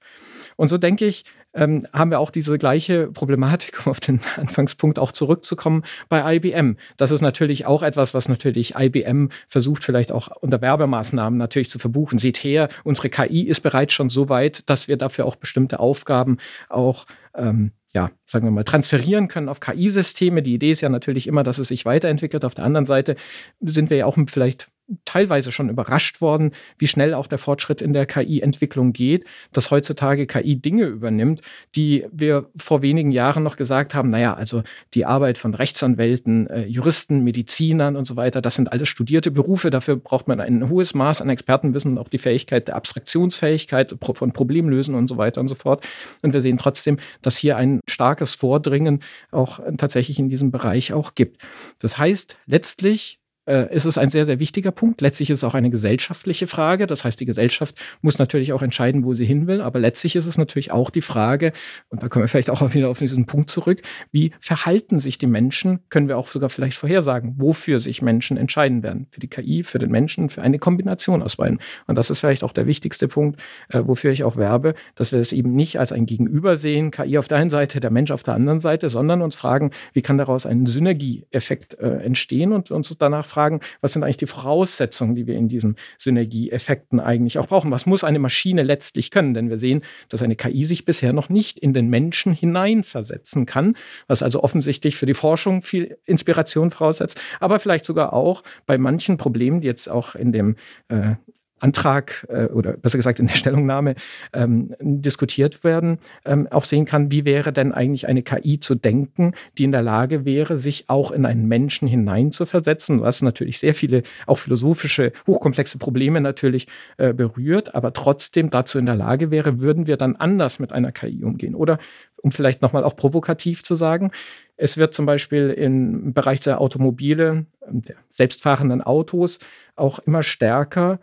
[0.56, 4.98] Und so denke ich, ähm, haben wir auch diese gleiche Problematik, um auf den Anfangspunkt
[4.98, 6.76] auch zurückzukommen, bei IBM.
[6.96, 11.78] Das ist natürlich auch etwas, was natürlich IBM versucht, vielleicht auch unter Werbemaßnahmen natürlich zu
[11.78, 12.18] verbuchen.
[12.18, 16.38] Seht her, unsere KI ist bereits schon so weit, dass wir dafür auch bestimmte Aufgaben
[16.68, 20.42] auch ähm, ja, sagen wir mal, transferieren können auf KI-Systeme.
[20.42, 22.44] Die Idee ist ja natürlich immer, dass es sich weiterentwickelt.
[22.44, 23.16] Auf der anderen Seite
[23.60, 24.68] sind wir ja auch vielleicht
[25.04, 30.26] teilweise schon überrascht worden, wie schnell auch der Fortschritt in der KI-Entwicklung geht, dass heutzutage
[30.26, 31.40] KI Dinge übernimmt,
[31.74, 34.62] die wir vor wenigen Jahren noch gesagt haben, naja, also
[34.94, 39.70] die Arbeit von Rechtsanwälten, äh, Juristen, Medizinern und so weiter, das sind alles studierte Berufe,
[39.70, 44.32] dafür braucht man ein hohes Maß an Expertenwissen und auch die Fähigkeit der Abstraktionsfähigkeit von
[44.32, 45.86] Problemlösen und so weiter und so fort.
[46.22, 49.00] Und wir sehen trotzdem, dass hier ein starkes Vordringen
[49.30, 51.42] auch tatsächlich in diesem Bereich auch gibt.
[51.78, 55.00] Das heißt, letztlich äh, ist es ein sehr, sehr wichtiger Punkt.
[55.00, 56.86] Letztlich ist es auch eine gesellschaftliche Frage.
[56.86, 59.60] Das heißt, die Gesellschaft muss natürlich auch entscheiden, wo sie hin will.
[59.60, 61.52] Aber letztlich ist es natürlich auch die Frage,
[61.88, 65.26] und da kommen wir vielleicht auch wieder auf diesen Punkt zurück, wie verhalten sich die
[65.26, 65.80] Menschen?
[65.88, 69.06] Können wir auch sogar vielleicht vorhersagen, wofür sich Menschen entscheiden werden?
[69.10, 71.58] Für die KI, für den Menschen, für eine Kombination aus beiden.
[71.86, 75.18] Und das ist vielleicht auch der wichtigste Punkt, äh, wofür ich auch werbe, dass wir
[75.18, 78.22] das eben nicht als ein Gegenüber sehen, KI auf der einen Seite, der Mensch auf
[78.22, 82.94] der anderen Seite, sondern uns fragen, wie kann daraus ein Synergieeffekt äh, entstehen und uns
[82.98, 87.70] danach fragen, was sind eigentlich die Voraussetzungen, die wir in diesen Synergieeffekten eigentlich auch brauchen?
[87.70, 89.34] Was muss eine Maschine letztlich können?
[89.34, 93.76] Denn wir sehen, dass eine KI sich bisher noch nicht in den Menschen hineinversetzen kann,
[94.06, 99.16] was also offensichtlich für die Forschung viel Inspiration voraussetzt, aber vielleicht sogar auch bei manchen
[99.16, 100.56] Problemen, die jetzt auch in dem
[100.88, 101.14] äh,
[101.62, 103.94] Antrag äh, oder besser gesagt in der Stellungnahme
[104.32, 109.32] ähm, diskutiert werden, ähm, auch sehen kann, wie wäre denn eigentlich eine KI zu denken,
[109.58, 114.02] die in der Lage wäre, sich auch in einen Menschen hineinzuversetzen, was natürlich sehr viele
[114.26, 119.86] auch philosophische, hochkomplexe Probleme natürlich äh, berührt, aber trotzdem dazu in der Lage wäre, würden
[119.86, 121.54] wir dann anders mit einer KI umgehen.
[121.54, 121.78] Oder
[122.22, 124.10] um vielleicht nochmal auch provokativ zu sagen,
[124.56, 129.40] es wird zum Beispiel im Bereich der Automobile, der selbstfahrenden Autos
[129.76, 131.00] auch immer stärker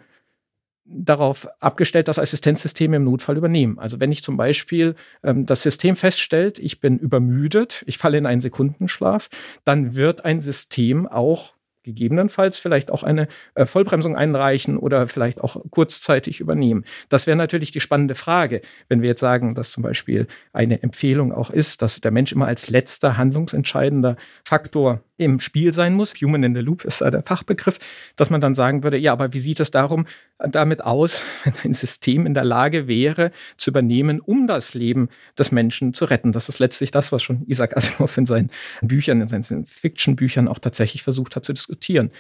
[0.91, 3.79] darauf abgestellt, dass Assistenzsysteme im Notfall übernehmen.
[3.79, 8.25] Also wenn ich zum Beispiel ähm, das System feststellt, ich bin übermüdet, ich falle in
[8.25, 9.29] einen Sekundenschlaf,
[9.65, 15.57] dann wird ein System auch gegebenenfalls vielleicht auch eine äh, Vollbremsung einreichen oder vielleicht auch
[15.69, 16.83] kurzzeitig übernehmen.
[17.07, 21.31] Das wäre natürlich die spannende Frage, wenn wir jetzt sagen, dass zum Beispiel eine Empfehlung
[21.31, 26.13] auch ist, dass der Mensch immer als letzter handlungsentscheidender Faktor im Spiel sein muss.
[26.15, 27.77] Human in the Loop ist da der Fachbegriff,
[28.15, 31.73] dass man dann sagen würde, ja, aber wie sieht es darum damit aus, wenn ein
[31.73, 36.31] System in der Lage wäre, zu übernehmen, um das Leben des Menschen zu retten?
[36.31, 38.49] Das ist letztlich das, was schon Isaac Asimov in seinen
[38.81, 42.11] Büchern, in seinen Fiction-Büchern auch tatsächlich versucht hat zu diskutieren.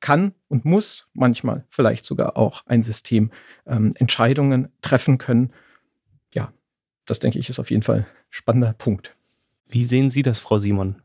[0.00, 3.30] Kann und muss manchmal vielleicht sogar auch ein System
[3.66, 5.50] ähm, Entscheidungen treffen können.
[6.34, 6.52] Ja,
[7.04, 9.16] das denke ich ist auf jeden Fall ein spannender Punkt.
[9.66, 11.03] Wie sehen Sie das, Frau Simon?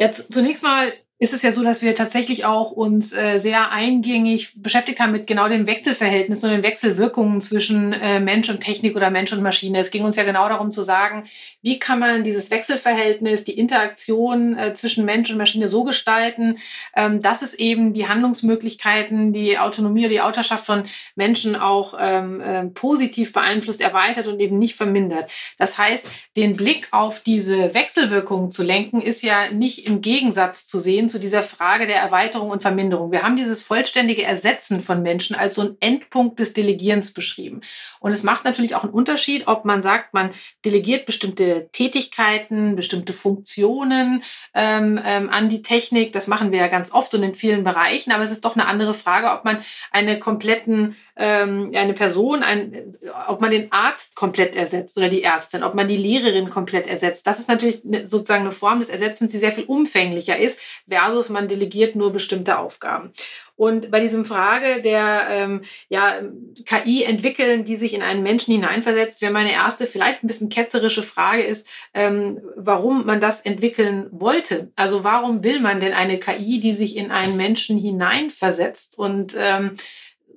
[0.00, 4.54] Ja, zunächst mal ist es ja so, dass wir tatsächlich auch uns äh, sehr eingängig
[4.56, 9.10] beschäftigt haben mit genau den Wechselverhältnissen und den Wechselwirkungen zwischen äh, Mensch und Technik oder
[9.10, 9.80] Mensch und Maschine.
[9.80, 11.24] Es ging uns ja genau darum zu sagen,
[11.60, 16.56] wie kann man dieses Wechselverhältnis, die Interaktion äh, zwischen Mensch und Maschine so gestalten,
[16.96, 20.84] ähm, dass es eben die Handlungsmöglichkeiten, die Autonomie oder die Autorschaft von
[21.16, 25.30] Menschen auch ähm, äh, positiv beeinflusst, erweitert und eben nicht vermindert.
[25.58, 26.06] Das heißt,
[26.38, 31.18] den Blick auf diese Wechselwirkungen zu lenken, ist ja nicht im Gegensatz zu sehen zu
[31.18, 33.12] dieser Frage der Erweiterung und Verminderung.
[33.12, 37.60] Wir haben dieses vollständige Ersetzen von Menschen als so ein Endpunkt des Delegierens beschrieben.
[37.98, 40.30] Und es macht natürlich auch einen Unterschied, ob man sagt, man
[40.64, 44.22] delegiert bestimmte Tätigkeiten, bestimmte Funktionen
[44.54, 46.12] ähm, ähm, an die Technik.
[46.12, 48.12] Das machen wir ja ganz oft und in vielen Bereichen.
[48.12, 52.92] Aber es ist doch eine andere Frage, ob man eine kompletten ähm, eine Person, ein,
[53.28, 57.26] ob man den Arzt komplett ersetzt oder die Ärztin, ob man die Lehrerin komplett ersetzt.
[57.26, 61.46] Das ist natürlich sozusagen eine Form des Ersetzens, die sehr viel umfänglicher ist, versus man
[61.46, 63.12] delegiert nur bestimmte Aufgaben.
[63.60, 66.22] Und bei diesem Frage der ähm, ja,
[66.64, 71.02] KI entwickeln, die sich in einen Menschen hineinversetzt, wäre meine erste, vielleicht ein bisschen ketzerische
[71.02, 74.70] Frage ist, ähm, warum man das entwickeln wollte.
[74.76, 78.98] Also warum will man denn eine KI, die sich in einen Menschen hineinversetzt?
[78.98, 79.76] Und ähm,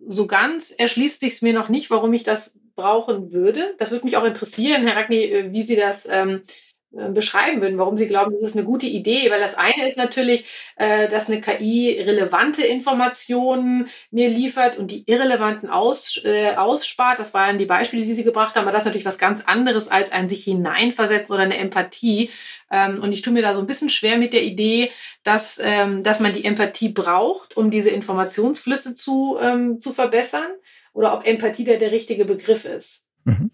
[0.07, 3.75] so ganz erschließt sich es mir noch nicht, warum ich das brauchen würde.
[3.77, 7.77] Das würde mich auch interessieren, Herr Ragni, äh, wie Sie das ähm, äh, beschreiben würden,
[7.79, 9.31] warum Sie glauben, das ist eine gute Idee.
[9.31, 15.03] Weil das eine ist natürlich, äh, dass eine KI relevante Informationen mir liefert und die
[15.07, 17.19] irrelevanten aus, äh, ausspart.
[17.19, 19.87] Das waren die Beispiele, die Sie gebracht haben, aber das ist natürlich was ganz anderes
[19.87, 22.29] als ein sich hineinversetzen oder eine Empathie.
[22.71, 24.91] Ähm, und ich tue mir da so ein bisschen schwer mit der Idee,
[25.23, 30.51] dass, ähm, dass man die Empathie braucht, um diese Informationsflüsse zu, ähm, zu verbessern
[30.93, 33.05] oder ob Empathie der, der richtige Begriff ist.
[33.25, 33.51] Mhm.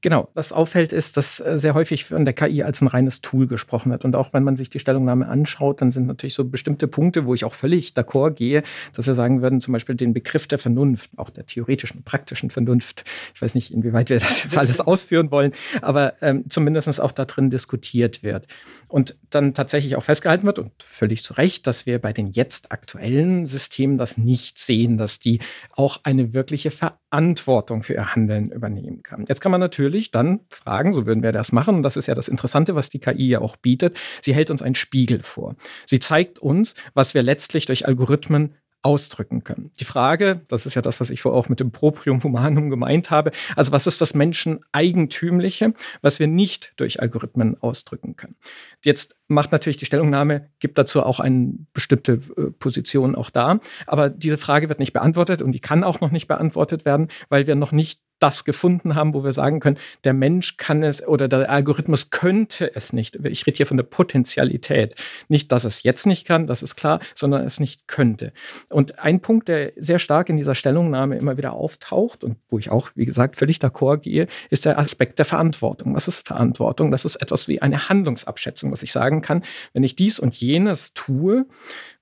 [0.00, 3.48] Genau, was auffällt, ist, dass äh, sehr häufig von der KI als ein reines Tool
[3.48, 4.04] gesprochen wird.
[4.04, 7.34] Und auch wenn man sich die Stellungnahme anschaut, dann sind natürlich so bestimmte Punkte, wo
[7.34, 8.62] ich auch völlig d'accord gehe,
[8.94, 13.04] dass wir sagen würden, zum Beispiel den Begriff der Vernunft, auch der theoretischen, praktischen Vernunft.
[13.34, 15.50] Ich weiß nicht, inwieweit wir das jetzt alles ausführen wollen,
[15.82, 18.46] aber ähm, zumindest auch da drin diskutiert wird.
[18.88, 22.72] Und dann tatsächlich auch festgehalten wird, und völlig zu Recht, dass wir bei den jetzt
[22.72, 25.40] aktuellen Systemen das nicht sehen, dass die
[25.72, 29.26] auch eine wirkliche Verantwortung für ihr Handeln übernehmen kann.
[29.28, 32.14] Jetzt kann man natürlich dann fragen, so würden wir das machen, und das ist ja
[32.14, 35.56] das Interessante, was die KI ja auch bietet, sie hält uns einen Spiegel vor.
[35.86, 39.72] Sie zeigt uns, was wir letztlich durch Algorithmen ausdrücken können.
[39.80, 43.10] Die Frage, das ist ja das, was ich vorher auch mit dem Proprium Humanum gemeint
[43.10, 48.36] habe, also was ist das Menscheneigentümliche, was wir nicht durch Algorithmen ausdrücken können.
[48.84, 54.10] Jetzt macht natürlich die Stellungnahme, gibt dazu auch eine bestimmte äh, Position auch da, aber
[54.10, 57.56] diese Frage wird nicht beantwortet und die kann auch noch nicht beantwortet werden, weil wir
[57.56, 61.50] noch nicht das gefunden haben, wo wir sagen können, der Mensch kann es oder der
[61.50, 63.16] Algorithmus könnte es nicht.
[63.24, 64.94] Ich rede hier von der Potentialität.
[65.28, 68.32] Nicht, dass es jetzt nicht kann, das ist klar, sondern es nicht könnte.
[68.68, 72.70] Und ein Punkt, der sehr stark in dieser Stellungnahme immer wieder auftaucht und wo ich
[72.70, 75.94] auch, wie gesagt, völlig d'accord gehe, ist der Aspekt der Verantwortung.
[75.94, 76.90] Was ist Verantwortung?
[76.90, 80.92] Das ist etwas wie eine Handlungsabschätzung, was ich sagen kann, wenn ich dies und jenes
[80.94, 81.46] tue,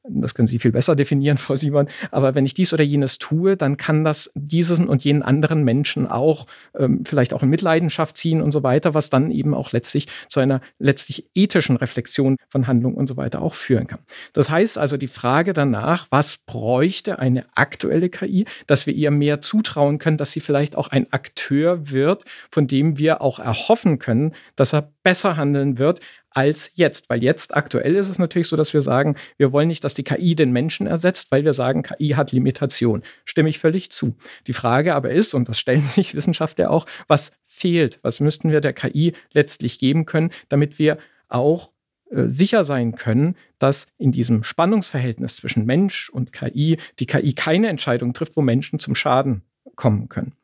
[0.09, 1.89] das können Sie viel besser definieren, Frau Simon.
[2.11, 6.07] Aber wenn ich dies oder jenes tue, dann kann das diesen und jenen anderen Menschen
[6.07, 6.47] auch
[6.79, 10.41] ähm, vielleicht auch in Mitleidenschaft ziehen und so weiter, was dann eben auch letztlich zu
[10.41, 14.01] einer letztlich ethischen Reflexion von Handlung und so weiter auch führen kann.
[14.33, 19.41] Das heißt also die Frage danach, was bräuchte eine aktuelle KI, dass wir ihr mehr
[19.41, 24.35] zutrauen können, dass sie vielleicht auch ein Akteur wird, von dem wir auch erhoffen können,
[24.55, 26.01] dass er besser handeln wird,
[26.37, 27.09] als jetzt.
[27.09, 30.05] Weil jetzt aktuell ist es natürlich so, dass wir sagen, wir wollen nicht, dass die
[30.05, 33.03] KI den Menschen ersetzt, weil wir sagen, KI hat Limitation.
[33.25, 34.15] Stimme ich völlig zu.
[34.47, 37.99] Die Frage aber ist, und das stellen sich Wissenschaftler auch, was fehlt?
[38.03, 41.73] Was müssten wir der KI letztlich geben können, damit wir auch
[42.11, 47.69] äh, sicher sein können, dass in diesem Spannungsverhältnis zwischen Mensch und KI die KI keine
[47.69, 49.41] Entscheidung trifft, wo Menschen zum Schaden
[49.75, 50.35] kommen können.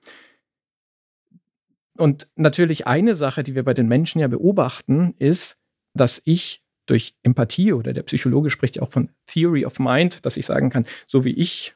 [1.98, 5.58] Und natürlich eine Sache, die wir bei den Menschen ja beobachten, ist,
[5.94, 10.36] dass ich durch Empathie oder der Psychologe spricht ja auch von Theory of Mind, dass
[10.36, 11.74] ich sagen kann, so wie ich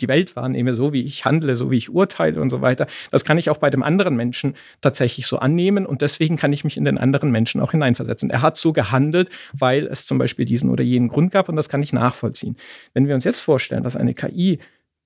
[0.00, 2.86] die Welt wahrnehme, so wie ich handle, so wie ich urteile und so weiter.
[3.10, 6.64] Das kann ich auch bei dem anderen Menschen tatsächlich so annehmen und deswegen kann ich
[6.64, 8.30] mich in den anderen Menschen auch hineinversetzen.
[8.30, 11.68] Er hat so gehandelt, weil es zum Beispiel diesen oder jenen Grund gab und das
[11.68, 12.56] kann ich nachvollziehen.
[12.94, 14.58] Wenn wir uns jetzt vorstellen, dass eine KI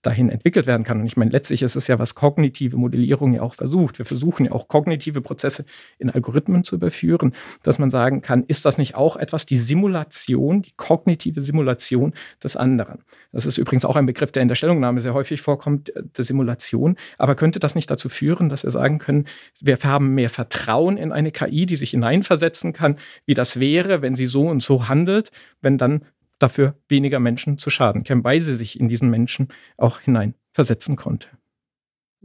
[0.07, 1.01] dahin entwickelt werden kann.
[1.01, 3.99] Und ich meine, letztlich ist es ja, was kognitive Modellierung ja auch versucht.
[3.99, 5.65] Wir versuchen ja auch kognitive Prozesse
[5.99, 10.63] in Algorithmen zu überführen, dass man sagen kann, ist das nicht auch etwas, die Simulation,
[10.63, 12.13] die kognitive Simulation
[12.43, 13.01] des anderen?
[13.33, 16.25] Das ist übrigens auch ein Begriff, der in der Stellungnahme sehr häufig vorkommt, äh, der
[16.25, 16.97] Simulation.
[17.19, 19.25] Aber könnte das nicht dazu führen, dass wir sagen können,
[19.61, 24.15] wir haben mehr Vertrauen in eine KI, die sich hineinversetzen kann, wie das wäre, wenn
[24.15, 26.05] sie so und so handelt, wenn dann
[26.39, 31.29] dafür weniger Menschen zu Schaden kämen, weil sie sich in diesen Menschen auch hineinversetzen konnte.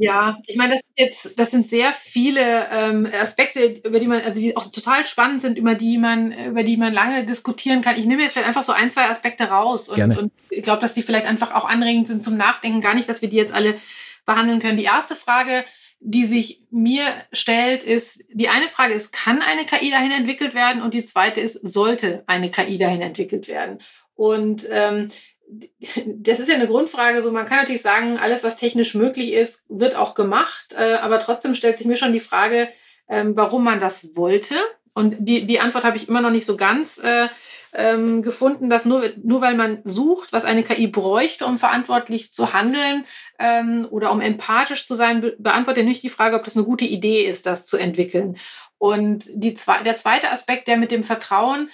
[0.02, 4.40] Ja, ich meine, das, jetzt, das sind sehr viele ähm, Aspekte, über die man, also
[4.40, 7.98] die auch total spannend sind, über die man, über die man lange diskutieren kann.
[7.98, 10.94] Ich nehme jetzt vielleicht einfach so ein, zwei Aspekte raus und, und ich glaube, dass
[10.94, 12.80] die vielleicht einfach auch anregend sind zum Nachdenken.
[12.80, 13.78] Gar nicht, dass wir die jetzt alle
[14.26, 14.78] behandeln können.
[14.78, 15.66] Die erste Frage,
[16.00, 20.82] die sich mir stellt, ist, die eine Frage ist, kann eine KI dahin entwickelt werden?
[20.82, 23.80] Und die zweite ist, sollte eine KI dahin entwickelt werden?
[24.16, 25.10] Und ähm,
[26.06, 27.22] das ist ja eine Grundfrage.
[27.22, 30.74] So, man kann natürlich sagen, alles, was technisch möglich ist, wird auch gemacht.
[30.78, 32.70] Äh, aber trotzdem stellt sich mir schon die Frage,
[33.10, 34.56] ähm, warum man das wollte.
[34.94, 37.28] Und die, die Antwort habe ich immer noch nicht so ganz äh,
[37.74, 42.54] ähm, gefunden, dass nur, nur weil man sucht, was eine KI bräuchte, um verantwortlich zu
[42.54, 43.06] handeln
[43.38, 46.86] ähm, oder um empathisch zu sein, be beantwortet nicht die Frage, ob das eine gute
[46.86, 48.38] Idee ist, das zu entwickeln.
[48.78, 49.56] Und die,
[49.86, 51.70] der zweite Aspekt, der mit dem Vertrauen,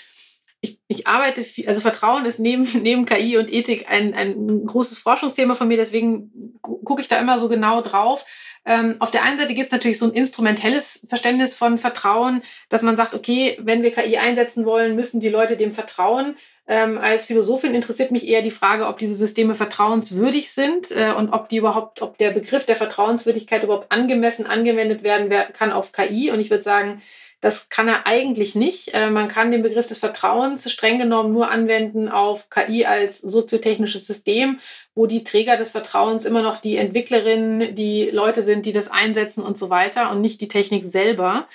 [0.62, 5.00] ich, ich arbeite viel, also Vertrauen ist neben, neben KI und Ethik ein, ein großes
[5.00, 8.26] Forschungsthema von mir, deswegen gucke ich da immer so genau drauf.
[8.66, 12.82] Ähm, auf der einen Seite gibt es natürlich so ein instrumentelles Verständnis von Vertrauen, dass
[12.82, 16.36] man sagt, okay, wenn wir KI einsetzen wollen, müssen die Leute dem vertrauen.
[16.68, 21.32] Ähm, als Philosophin interessiert mich eher die Frage, ob diese Systeme vertrauenswürdig sind äh, und
[21.32, 26.32] ob die überhaupt, ob der Begriff der Vertrauenswürdigkeit überhaupt angemessen angewendet werden kann auf KI.
[26.32, 27.04] Und ich würde sagen,
[27.46, 28.96] das kann er eigentlich nicht.
[28.96, 34.08] Äh, man kann den Begriff des Vertrauens streng genommen nur anwenden auf KI als soziotechnisches
[34.08, 34.60] System,
[34.96, 39.44] wo die Träger des Vertrauens immer noch die Entwicklerinnen, die Leute sind, die das einsetzen
[39.44, 41.48] und so weiter und nicht die Technik selber.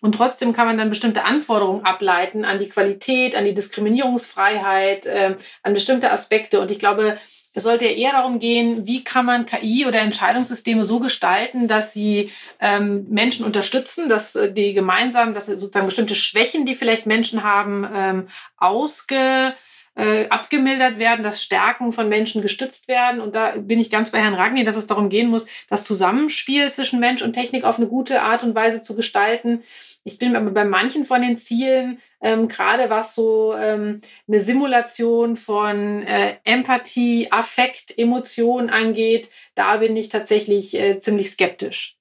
[0.00, 5.36] Und trotzdem kann man dann bestimmte Anforderungen ableiten an die Qualität, an die Diskriminierungsfreiheit, äh,
[5.62, 6.60] an bestimmte Aspekte.
[6.60, 7.18] Und ich glaube,
[7.56, 11.94] es sollte ja eher darum gehen, wie kann man KI oder Entscheidungssysteme so gestalten, dass
[11.94, 17.42] sie ähm, Menschen unterstützen, dass äh, die gemeinsam, dass sozusagen bestimmte Schwächen, die vielleicht Menschen
[17.42, 19.54] haben, ähm, ausge
[19.94, 23.22] äh, abgemildert werden, dass Stärken von Menschen gestützt werden.
[23.22, 26.70] Und da bin ich ganz bei Herrn Ragni, dass es darum gehen muss, das Zusammenspiel
[26.70, 29.62] zwischen Mensch und Technik auf eine gute Art und Weise zu gestalten.
[30.04, 35.36] Ich bin aber bei manchen von den Zielen, ähm, gerade was so ähm, eine Simulation
[35.36, 41.96] von äh, Empathie, Affekt, Emotionen angeht, da bin ich tatsächlich äh, ziemlich skeptisch.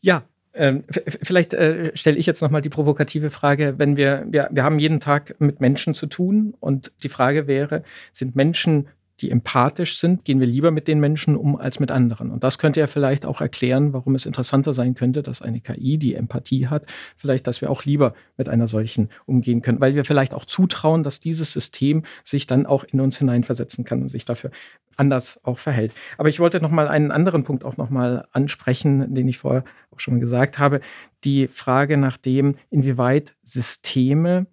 [0.00, 0.24] Ja,
[0.56, 0.84] ähm,
[1.22, 5.00] vielleicht äh, stelle ich jetzt nochmal die provokative Frage, wenn wir, wir, wir haben jeden
[5.00, 7.82] Tag mit Menschen zu tun und die Frage wäre,
[8.14, 8.88] sind Menschen
[9.20, 12.30] die empathisch sind, gehen wir lieber mit den Menschen um als mit anderen.
[12.30, 15.98] Und das könnte ja vielleicht auch erklären, warum es interessanter sein könnte, dass eine KI,
[15.98, 20.04] die Empathie hat, vielleicht, dass wir auch lieber mit einer solchen umgehen können, weil wir
[20.04, 24.24] vielleicht auch zutrauen, dass dieses System sich dann auch in uns hineinversetzen kann und sich
[24.24, 24.50] dafür
[24.96, 25.92] anders auch verhält.
[26.18, 29.64] Aber ich wollte noch mal einen anderen Punkt auch noch mal ansprechen, den ich vorher
[29.94, 30.80] auch schon gesagt habe,
[31.24, 34.46] die Frage nach dem, inwieweit Systeme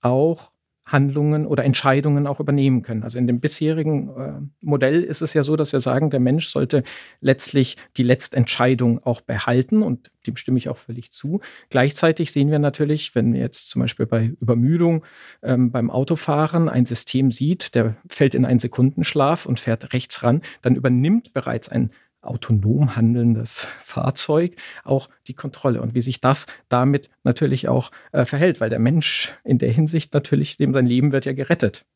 [0.00, 0.52] auch
[0.92, 3.02] Handlungen oder Entscheidungen auch übernehmen können.
[3.02, 6.48] Also in dem bisherigen äh, Modell ist es ja so, dass wir sagen, der Mensch
[6.48, 6.82] sollte
[7.20, 11.40] letztlich die Letztentscheidung auch behalten und dem stimme ich auch völlig zu.
[11.70, 15.04] Gleichzeitig sehen wir natürlich, wenn jetzt zum Beispiel bei Übermüdung
[15.42, 20.42] ähm, beim Autofahren ein System sieht, der fällt in einen Sekundenschlaf und fährt rechts ran,
[20.62, 21.90] dann übernimmt bereits ein
[22.22, 28.60] autonom handelndes Fahrzeug auch die Kontrolle und wie sich das damit natürlich auch äh, verhält,
[28.60, 31.86] weil der Mensch in der Hinsicht natürlich, dem sein Leben wird ja gerettet.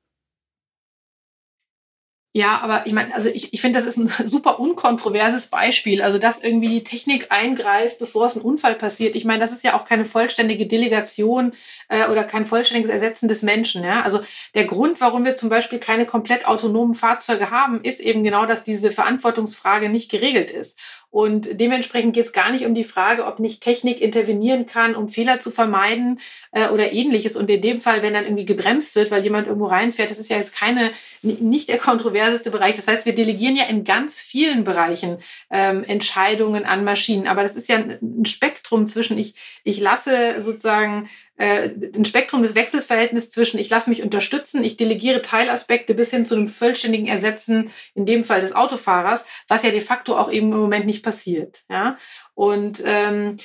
[2.37, 6.03] Ja, aber ich meine, also ich, ich finde, das ist ein super unkontroverses Beispiel.
[6.03, 9.15] Also, dass irgendwie die Technik eingreift, bevor es ein Unfall passiert.
[9.15, 11.53] Ich meine, das ist ja auch keine vollständige Delegation
[11.89, 13.85] äh, oder kein vollständiges Ersetzen des Menschen.
[13.85, 14.03] Ja?
[14.03, 14.21] Also
[14.55, 18.65] der Grund, warum wir zum Beispiel keine komplett autonomen Fahrzeuge haben, ist eben genau, dass
[18.65, 20.77] diese Verantwortungsfrage nicht geregelt ist.
[21.15, 25.09] Und dementsprechend geht es gar nicht um die Frage, ob nicht Technik intervenieren kann, um
[25.09, 26.19] Fehler zu vermeiden
[26.51, 27.37] äh, oder ähnliches.
[27.37, 30.29] Und in dem Fall, wenn dann irgendwie gebremst wird, weil jemand irgendwo reinfährt, das ist
[30.29, 30.91] ja jetzt keine,
[31.23, 32.75] nicht der kontroverseste Bereich.
[32.75, 35.19] Das heißt, wir delegieren ja in ganz vielen Bereichen
[35.53, 37.29] ähm, Entscheidungen an Maschinen.
[37.29, 42.55] Aber das ist ja ein Spektrum zwischen, ich, ich lasse sozusagen äh, ein Spektrum des
[42.55, 47.71] Wechselverhältnisses zwischen, ich lasse mich unterstützen, ich delegiere Teilaspekte bis hin zu einem vollständigen Ersetzen,
[47.95, 51.65] in dem Fall des Autofahrers, was ja de facto auch eben im Moment nicht passiert.
[51.69, 51.99] Ja?
[52.35, 53.37] Und ähm,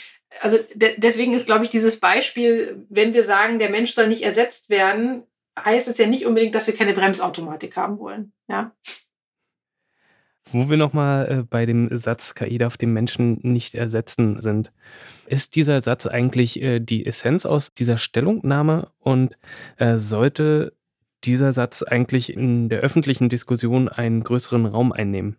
[0.42, 4.22] also de deswegen ist, glaube ich, dieses Beispiel, wenn wir sagen, der Mensch soll nicht
[4.22, 5.24] ersetzt werden,
[5.58, 8.34] heißt es ja nicht unbedingt, dass wir keine Bremsautomatik haben wollen.
[8.48, 8.76] Ja.
[10.52, 14.72] Wo wir nochmal äh, bei dem Satz KI darf den Menschen nicht ersetzen sind.
[15.28, 19.38] Ist dieser Satz eigentlich äh, die Essenz aus dieser Stellungnahme und
[19.78, 20.74] äh, sollte
[21.24, 25.38] dieser Satz eigentlich in der öffentlichen Diskussion einen größeren Raum einnehmen?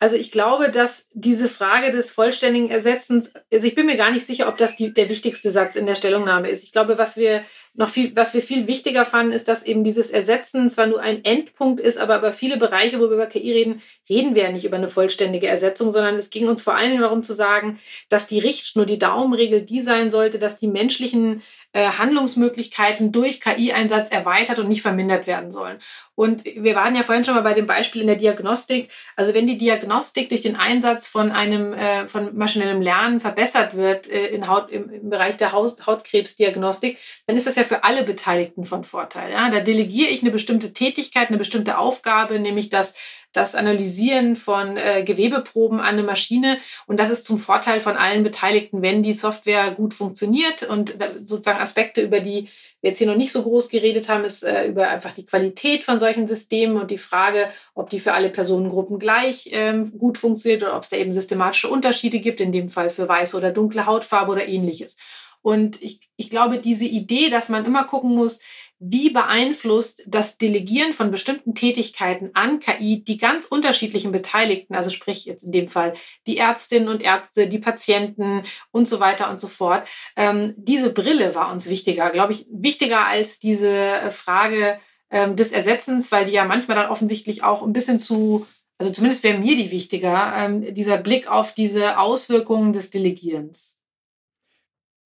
[0.00, 4.26] Also ich glaube, dass diese Frage des vollständigen Ersetzens, also ich bin mir gar nicht
[4.26, 6.62] sicher, ob das die, der wichtigste Satz in der Stellungnahme ist.
[6.62, 7.42] Ich glaube, was wir
[7.74, 11.24] noch viel, was wir viel wichtiger fanden, ist, dass eben dieses Ersetzen zwar nur ein
[11.24, 14.64] Endpunkt ist, aber über viele Bereiche, wo wir über KI reden, reden wir ja nicht
[14.64, 18.26] über eine vollständige Ersetzung, sondern es ging uns vor allen Dingen darum zu sagen, dass
[18.26, 24.58] die Richtschnur, die Daumenregel die sein sollte, dass die menschlichen äh, Handlungsmöglichkeiten durch KI-Einsatz erweitert
[24.58, 25.78] und nicht vermindert werden sollen.
[26.14, 28.90] Und wir waren ja vorhin schon mal bei dem Beispiel in der Diagnostik.
[29.14, 34.08] Also wenn die Diagnostik durch den Einsatz von einem äh, von maschinellem Lernen verbessert wird
[34.08, 38.02] äh, in Haut, im, im Bereich der Haut, Hautkrebsdiagnostik, dann ist das ja für alle
[38.02, 39.30] Beteiligten von Vorteil.
[39.30, 39.50] Ja?
[39.50, 42.94] Da delegiere ich eine bestimmte Tätigkeit, eine bestimmte Aufgabe, nämlich das,
[43.32, 46.58] das Analysieren von äh, Gewebeproben an eine Maschine.
[46.86, 51.60] Und das ist zum Vorteil von allen Beteiligten, wenn die Software gut funktioniert und sozusagen
[51.60, 52.48] Aspekte, über die
[52.80, 55.84] wir jetzt hier noch nicht so groß geredet haben, ist äh, über einfach die Qualität
[55.84, 60.62] von solchen Systemen und die Frage, ob die für alle Personengruppen gleich ähm, gut funktioniert
[60.62, 63.86] oder ob es da eben systematische Unterschiede gibt, in dem Fall für weiße oder dunkle
[63.86, 64.96] Hautfarbe oder ähnliches.
[65.42, 68.40] Und ich, ich glaube, diese Idee, dass man immer gucken muss,
[68.80, 75.24] wie beeinflusst das Delegieren von bestimmten Tätigkeiten an KI die ganz unterschiedlichen Beteiligten, also sprich
[75.24, 75.94] jetzt in dem Fall
[76.26, 79.88] die Ärztinnen und Ärzte, die Patienten und so weiter und so fort.
[80.16, 84.78] Ähm, diese Brille war uns wichtiger, glaube ich, wichtiger als diese äh, Frage
[85.10, 88.46] ähm, des Ersetzens, weil die ja manchmal dann offensichtlich auch ein bisschen zu,
[88.78, 93.77] also zumindest wäre mir die wichtiger, ähm, dieser Blick auf diese Auswirkungen des Delegierens.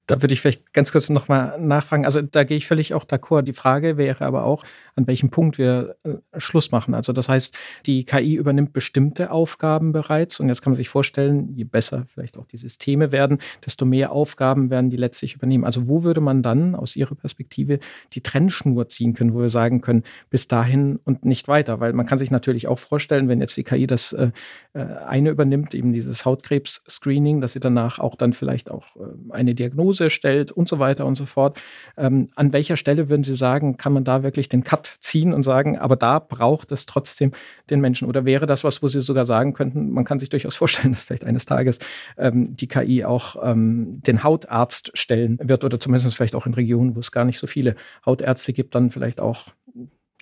[0.07, 2.05] Da würde ich vielleicht ganz kurz nochmal nachfragen.
[2.05, 3.43] Also da gehe ich völlig auch d'accord.
[3.43, 4.65] Die Frage wäre aber auch,
[4.97, 6.95] an welchem Punkt wir äh, Schluss machen.
[6.95, 11.55] Also das heißt, die KI übernimmt bestimmte Aufgaben bereits und jetzt kann man sich vorstellen,
[11.55, 15.65] je besser vielleicht auch die Systeme werden, desto mehr Aufgaben werden die letztlich übernehmen.
[15.65, 17.79] Also wo würde man dann aus Ihrer Perspektive
[18.12, 21.79] die Trennschnur ziehen können, wo wir sagen können, bis dahin und nicht weiter?
[21.79, 24.33] Weil man kann sich natürlich auch vorstellen, wenn jetzt die KI das äh,
[24.73, 29.55] äh, eine übernimmt, eben dieses Hautkrebs-Screening, dass sie danach auch dann vielleicht auch äh, eine
[29.55, 31.61] Diagnose Diagnose stellt und so weiter und so fort.
[31.96, 35.42] Ähm, an welcher Stelle würden Sie sagen, kann man da wirklich den Cut ziehen und
[35.42, 37.33] sagen, aber da braucht es trotzdem
[37.70, 38.09] den Menschen?
[38.09, 41.05] Oder wäre das was, wo Sie sogar sagen könnten, man kann sich durchaus vorstellen, dass
[41.05, 41.78] vielleicht eines Tages
[42.16, 46.96] ähm, die KI auch ähm, den Hautarzt stellen wird oder zumindest vielleicht auch in Regionen,
[46.96, 49.48] wo es gar nicht so viele Hautärzte gibt, dann vielleicht auch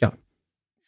[0.01, 0.13] ja,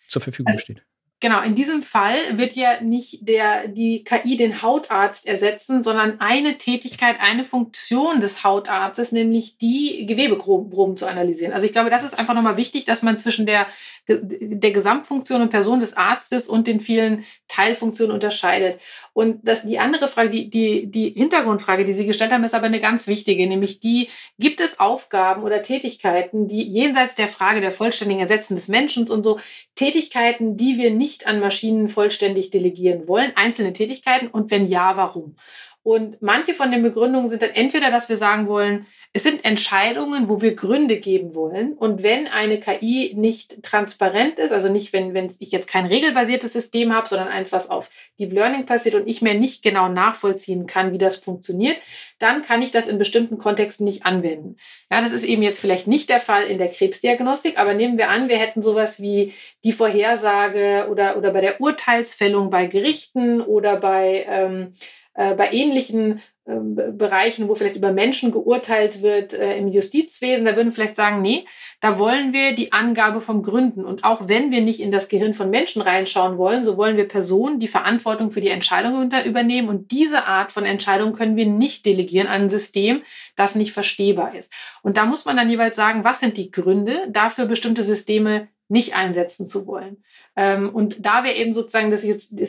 [0.08, 0.82] zur Verfügung also, steht.
[1.22, 6.58] Genau, in diesem Fall wird ja nicht der, die KI den Hautarzt ersetzen, sondern eine
[6.58, 11.52] Tätigkeit, eine Funktion des Hautarztes, nämlich die Gewebeproben zu analysieren.
[11.52, 13.68] Also ich glaube, das ist einfach nochmal wichtig, dass man zwischen der,
[14.08, 18.80] der Gesamtfunktion und Person des Arztes und den vielen Teilfunktionen unterscheidet.
[19.12, 22.66] Und das, die andere Frage, die, die, die Hintergrundfrage, die Sie gestellt haben, ist aber
[22.66, 24.08] eine ganz wichtige, nämlich die,
[24.40, 29.22] gibt es Aufgaben oder Tätigkeiten, die jenseits der Frage der vollständigen Ersetzen des Menschen und
[29.22, 29.38] so,
[29.76, 35.36] Tätigkeiten, die wir nicht an Maschinen vollständig delegieren wollen, einzelne Tätigkeiten und wenn ja, warum?
[35.82, 40.30] Und manche von den Begründungen sind dann entweder, dass wir sagen wollen, es sind Entscheidungen,
[40.30, 41.74] wo wir Gründe geben wollen.
[41.74, 46.54] Und wenn eine KI nicht transparent ist, also nicht, wenn, wenn ich jetzt kein regelbasiertes
[46.54, 50.66] System habe, sondern eins, was auf Deep Learning passiert und ich mir nicht genau nachvollziehen
[50.66, 51.76] kann, wie das funktioniert,
[52.18, 54.56] dann kann ich das in bestimmten Kontexten nicht anwenden.
[54.90, 58.08] Ja, das ist eben jetzt vielleicht nicht der Fall in der Krebsdiagnostik, aber nehmen wir
[58.08, 63.76] an, wir hätten sowas wie die Vorhersage oder, oder bei der Urteilsfällung bei Gerichten oder
[63.76, 64.72] bei, ähm,
[65.12, 70.68] äh, bei ähnlichen Bereichen, wo vielleicht über Menschen geurteilt wird äh, im Justizwesen, da würden
[70.68, 71.46] wir vielleicht sagen, nee,
[71.80, 73.84] da wollen wir die Angabe vom Gründen.
[73.84, 77.06] Und auch wenn wir nicht in das Gehirn von Menschen reinschauen wollen, so wollen wir
[77.06, 79.68] Personen die Verantwortung für die Entscheidung übernehmen.
[79.68, 83.02] Und diese Art von Entscheidung können wir nicht delegieren an ein System,
[83.36, 84.52] das nicht verstehbar ist.
[84.82, 88.96] Und da muss man dann jeweils sagen, was sind die Gründe dafür, bestimmte Systeme nicht
[88.96, 90.02] einsetzen zu wollen.
[90.34, 92.04] Ähm, und da wäre eben sozusagen das,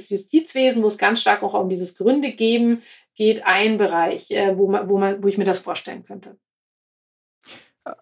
[0.09, 2.81] Justizwesen, wo es ganz stark auch um dieses Gründe geben
[3.15, 6.37] geht, ein Bereich, äh, wo, man, wo, man, wo ich mir das vorstellen könnte.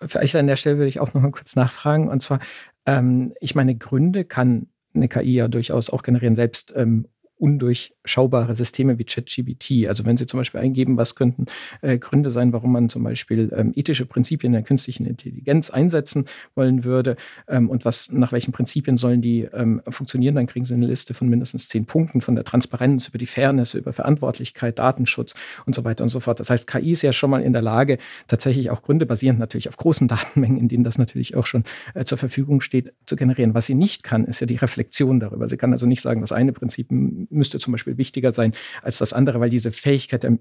[0.06, 2.08] Vielleicht an der Stelle würde ich auch noch mal kurz nachfragen.
[2.08, 2.40] Und zwar,
[2.86, 7.08] ähm, ich meine, Gründe kann eine KI ja durchaus auch generieren, selbst ähm,
[7.42, 9.88] undurchschaubare Systeme wie ChatGPT.
[9.88, 11.48] Also wenn Sie zum Beispiel eingeben, was könnten
[11.82, 16.84] äh, Gründe sein, warum man zum Beispiel ähm, ethische Prinzipien der künstlichen Intelligenz einsetzen wollen
[16.84, 17.16] würde
[17.48, 21.16] ähm, und was nach welchen Prinzipien sollen die ähm, funktionieren, dann kriegen Sie eine Liste
[21.16, 25.34] von mindestens zehn Punkten von der Transparenz über die Fairness, über Verantwortlichkeit, Datenschutz
[25.66, 26.40] und so weiter und so fort.
[26.40, 29.68] Das heißt, KI ist ja schon mal in der Lage, tatsächlich auch Gründe basierend natürlich
[29.68, 31.64] auf großen Datenmengen, in denen das natürlich auch schon
[31.96, 33.56] äh, zur Verfügung steht, zu generieren.
[33.56, 35.50] Was sie nicht kann, ist ja die Reflexion darüber.
[35.50, 36.92] Sie kann also nicht sagen, das eine Prinzip
[37.32, 40.38] müsste zum Beispiel wichtiger sein als das andere, weil diese Fähigkeit der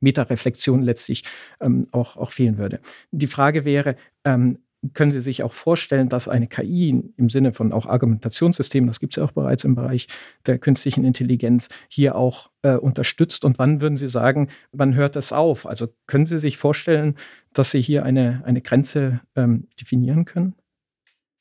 [0.00, 1.24] Metareflexion letztlich
[1.60, 2.80] ähm, auch, auch fehlen würde.
[3.12, 4.58] Die Frage wäre, ähm,
[4.94, 9.12] können Sie sich auch vorstellen, dass eine KI im Sinne von auch Argumentationssystemen, das gibt
[9.12, 10.08] es ja auch bereits im Bereich
[10.46, 13.44] der künstlichen Intelligenz, hier auch äh, unterstützt?
[13.44, 15.66] Und wann würden Sie sagen, wann hört das auf?
[15.66, 17.14] Also können Sie sich vorstellen,
[17.52, 20.54] dass Sie hier eine, eine Grenze ähm, definieren können?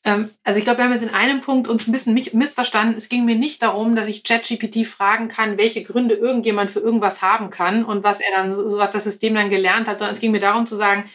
[0.04, 2.98] Ähm, also ich glaube, wir haben jetzt in einem Punkt uns ein bisschen missverstanden.
[2.98, 7.22] Es ging mir nicht darum, dass ich ChatGPT fragen kann, welche Gründe irgendjemand für irgendwas
[7.22, 10.32] haben kann und was er dann, was das System dann gelernt hat, sondern es ging
[10.32, 11.10] mir darum zu sagen,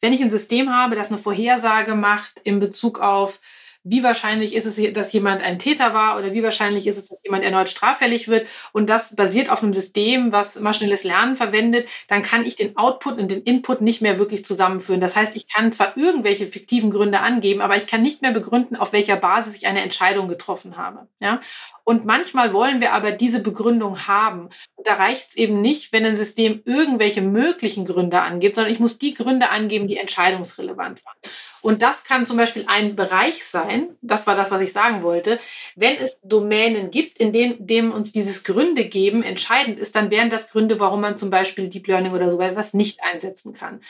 [0.00, 3.38] wenn ich ein System habe, das eine Vorhersage macht in Bezug auf
[3.84, 7.20] wie wahrscheinlich ist es, dass jemand ein Täter war oder wie wahrscheinlich ist es, dass
[7.24, 12.22] jemand erneut straffällig wird und das basiert auf einem System, was maschinelles Lernen verwendet, dann
[12.22, 15.00] kann ich den Output und den Input nicht mehr wirklich zusammenführen.
[15.00, 18.76] Das heißt, ich kann zwar irgendwelche fiktiven Gründe angeben, aber ich kann nicht mehr begründen,
[18.76, 21.08] auf welcher Basis ich eine Entscheidung getroffen habe.
[21.20, 21.40] Ja?
[21.84, 24.50] Und manchmal wollen wir aber diese Begründung haben.
[24.76, 28.80] Und da reicht es eben nicht, wenn ein System irgendwelche möglichen Gründe angibt, sondern ich
[28.80, 31.16] muss die Gründe angeben, die entscheidungsrelevant waren.
[31.60, 35.38] Und das kann zum Beispiel ein Bereich sein, das war das, was ich sagen wollte,
[35.76, 40.30] wenn es Domänen gibt, in denen, denen uns dieses Gründe geben entscheidend ist, dann wären
[40.30, 43.80] das Gründe, warum man zum Beispiel Deep Learning oder so etwas nicht einsetzen kann.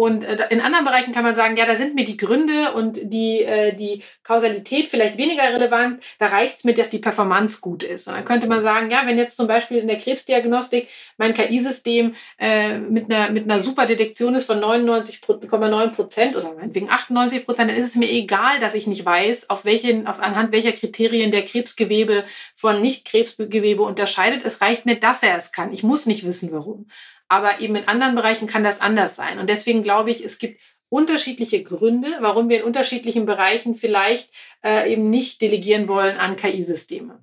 [0.00, 2.98] Und äh, in anderen Bereichen kann man sagen, ja, da sind mir die Gründe und
[3.02, 6.02] die, äh, die Kausalität vielleicht weniger relevant.
[6.18, 8.08] Da reicht es mir, dass die Performance gut ist.
[8.08, 10.88] Und dann könnte man sagen, ja, wenn jetzt zum Beispiel in der Krebsdiagnostik
[11.18, 17.44] mein KI-System äh, mit, einer, mit einer Superdetektion ist von 99,9 Prozent oder meinetwegen 98
[17.44, 20.72] Prozent, dann ist es mir egal, dass ich nicht weiß, auf welchen, auf anhand welcher
[20.72, 22.24] Kriterien der Krebsgewebe
[22.56, 24.46] von Nicht-Krebsgewebe unterscheidet.
[24.46, 25.74] Es reicht mir, dass er es kann.
[25.74, 26.86] Ich muss nicht wissen, warum.
[27.30, 29.38] Aber eben in anderen Bereichen kann das anders sein.
[29.38, 34.30] Und deswegen glaube ich, es gibt unterschiedliche Gründe, warum wir in unterschiedlichen Bereichen vielleicht
[34.64, 37.20] äh, eben nicht delegieren wollen an KI-Systeme.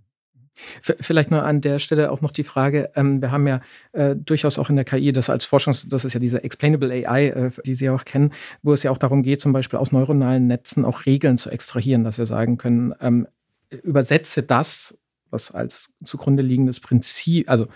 [0.82, 4.58] Vielleicht nur an der Stelle auch noch die Frage, ähm, wir haben ja äh, durchaus
[4.58, 7.76] auch in der KI das als Forschungs-, das ist ja diese Explainable AI, äh, die
[7.76, 8.34] Sie auch kennen,
[8.64, 12.06] wo es ja auch darum geht, zum Beispiel aus neuronalen Netzen auch Regeln zu extrahieren,
[12.06, 13.28] dass wir sagen können, ähm,
[13.70, 14.98] übersetze das,
[15.30, 17.68] was als zugrunde liegendes Prinzip, also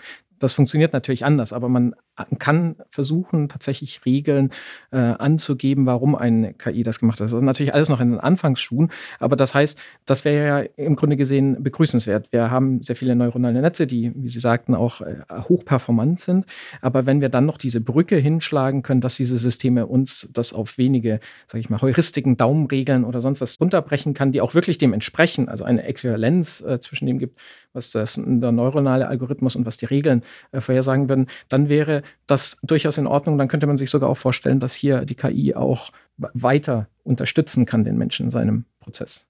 [0.42, 1.94] das funktioniert natürlich anders, aber man
[2.38, 4.50] kann versuchen, tatsächlich Regeln
[4.90, 7.26] äh, anzugeben, warum eine KI das gemacht hat.
[7.26, 10.96] Das ist natürlich alles noch in den Anfangsschuhen, aber das heißt, das wäre ja im
[10.96, 12.32] Grunde gesehen begrüßenswert.
[12.32, 16.46] Wir haben sehr viele neuronale Netze, die, wie Sie sagten, auch äh, hochperformant sind.
[16.80, 20.78] Aber wenn wir dann noch diese Brücke hinschlagen können, dass diese Systeme uns das auf
[20.78, 24.92] wenige, sage ich mal, Heuristiken, Daumenregeln oder sonst was runterbrechen kann, die auch wirklich dem
[24.92, 27.38] entsprechen, also eine Äquivalenz äh, zwischen dem gibt,
[27.72, 32.58] was das, der neuronale Algorithmus und was die Regeln äh, vorhersagen würden, dann wäre das
[32.62, 33.38] durchaus in Ordnung.
[33.38, 37.84] Dann könnte man sich sogar auch vorstellen, dass hier die KI auch weiter unterstützen kann,
[37.84, 39.26] den Menschen in seinem Prozess.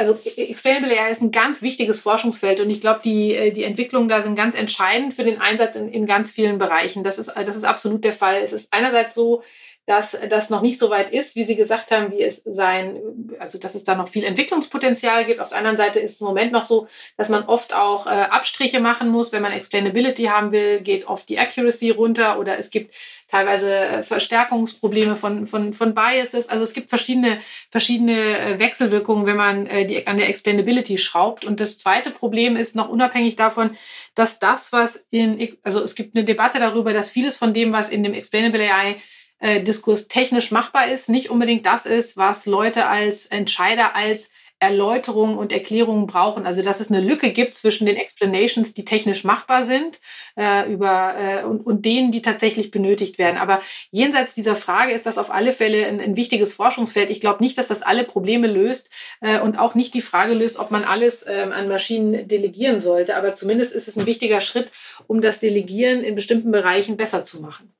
[0.00, 4.08] Also Explainable AI ist ein ganz wichtiges Forschungsfeld und ich glaube, die, äh, die Entwicklungen
[4.08, 7.02] da sind ganz entscheidend für den Einsatz in, in ganz vielen Bereichen.
[7.02, 8.42] Das ist, das ist absolut der Fall.
[8.42, 9.42] Es ist einerseits so,
[9.88, 13.00] dass das noch nicht so weit ist, wie Sie gesagt haben, wie es sein,
[13.38, 15.40] also dass es da noch viel Entwicklungspotenzial gibt.
[15.40, 18.10] Auf der anderen Seite ist es im Moment noch so, dass man oft auch äh,
[18.10, 19.32] Abstriche machen muss.
[19.32, 22.94] Wenn man Explainability haben will, geht oft die Accuracy runter oder es gibt
[23.28, 26.50] teilweise äh, Verstärkungsprobleme von, von, von Biases.
[26.50, 27.38] Also es gibt verschiedene,
[27.70, 31.46] verschiedene äh, Wechselwirkungen, wenn man äh, die, an der Explainability schraubt.
[31.46, 33.74] Und das zweite Problem ist noch unabhängig davon,
[34.14, 37.88] dass das, was in, also es gibt eine Debatte darüber, dass vieles von dem, was
[37.88, 38.96] in dem Explainable AI
[39.38, 44.30] äh, Diskurs technisch machbar ist, nicht unbedingt das ist, was Leute als Entscheider als
[44.60, 46.44] Erläuterungen und Erklärungen brauchen.
[46.44, 50.00] Also dass es eine Lücke gibt zwischen den Explanations, die technisch machbar sind,
[50.36, 53.36] äh, über, äh, und, und denen, die tatsächlich benötigt werden.
[53.36, 57.10] Aber jenseits dieser Frage ist das auf alle Fälle ein, ein wichtiges Forschungsfeld.
[57.10, 60.58] Ich glaube nicht, dass das alle Probleme löst äh, und auch nicht die Frage löst,
[60.58, 63.16] ob man alles ähm, an Maschinen delegieren sollte.
[63.16, 64.72] Aber zumindest ist es ein wichtiger Schritt,
[65.06, 67.72] um das Delegieren in bestimmten Bereichen besser zu machen.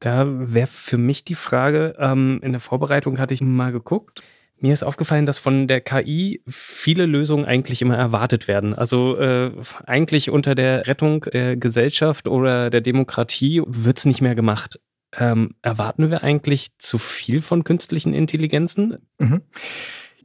[0.00, 4.22] Da wäre für mich die Frage, ähm, in der Vorbereitung hatte ich mal geguckt,
[4.62, 8.74] Mir ist aufgefallen, dass von der KI viele Lösungen eigentlich immer erwartet werden.
[8.74, 9.52] Also äh,
[9.86, 14.78] eigentlich unter der Rettung der Gesellschaft oder der Demokratie wird es nicht mehr gemacht.
[15.16, 18.98] Ähm, erwarten wir eigentlich zu viel von künstlichen Intelligenzen?
[19.18, 19.40] Mhm.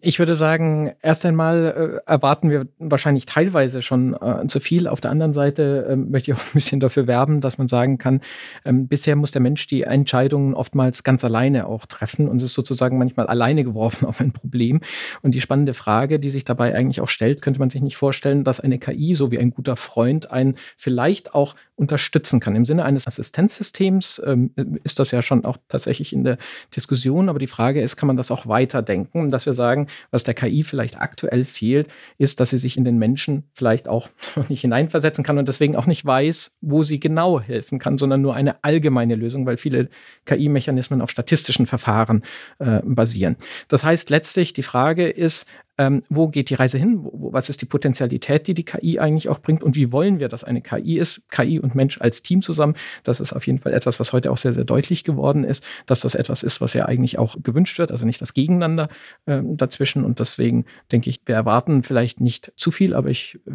[0.01, 4.87] Ich würde sagen, erst einmal äh, erwarten wir wahrscheinlich teilweise schon äh, zu viel.
[4.87, 7.97] Auf der anderen Seite äh, möchte ich auch ein bisschen dafür werben, dass man sagen
[7.97, 8.21] kann,
[8.65, 12.97] ähm, bisher muss der Mensch die Entscheidungen oftmals ganz alleine auch treffen und ist sozusagen
[12.97, 14.81] manchmal alleine geworfen auf ein Problem.
[15.21, 18.43] Und die spannende Frage, die sich dabei eigentlich auch stellt, könnte man sich nicht vorstellen,
[18.43, 22.55] dass eine KI, so wie ein guter Freund, einen vielleicht auch unterstützen kann.
[22.55, 24.51] Im Sinne eines Assistenzsystems ähm,
[24.83, 26.37] ist das ja schon auch tatsächlich in der
[26.75, 30.33] Diskussion, aber die Frage ist, kann man das auch weiterdenken, dass wir sagen, was der
[30.33, 31.87] KI vielleicht aktuell fehlt,
[32.17, 34.09] ist, dass sie sich in den Menschen vielleicht auch
[34.49, 38.35] nicht hineinversetzen kann und deswegen auch nicht weiß, wo sie genau helfen kann, sondern nur
[38.35, 39.89] eine allgemeine Lösung, weil viele
[40.25, 42.23] KI-Mechanismen auf statistischen Verfahren
[42.59, 43.37] äh, basieren.
[43.67, 45.47] Das heißt letztlich, die Frage ist,
[45.77, 47.03] ähm, wo geht die Reise hin?
[47.03, 49.63] Wo, was ist die Potenzialität, die die KI eigentlich auch bringt?
[49.63, 51.21] Und wie wollen wir, dass eine KI ist?
[51.29, 52.75] KI und Mensch als Team zusammen.
[53.03, 56.01] Das ist auf jeden Fall etwas, was heute auch sehr, sehr deutlich geworden ist, dass
[56.01, 58.89] das etwas ist, was ja eigentlich auch gewünscht wird, also nicht das Gegeneinander
[59.25, 60.05] äh, dazwischen.
[60.05, 63.51] Und deswegen denke ich, wir erwarten vielleicht nicht zu viel, aber ich äh,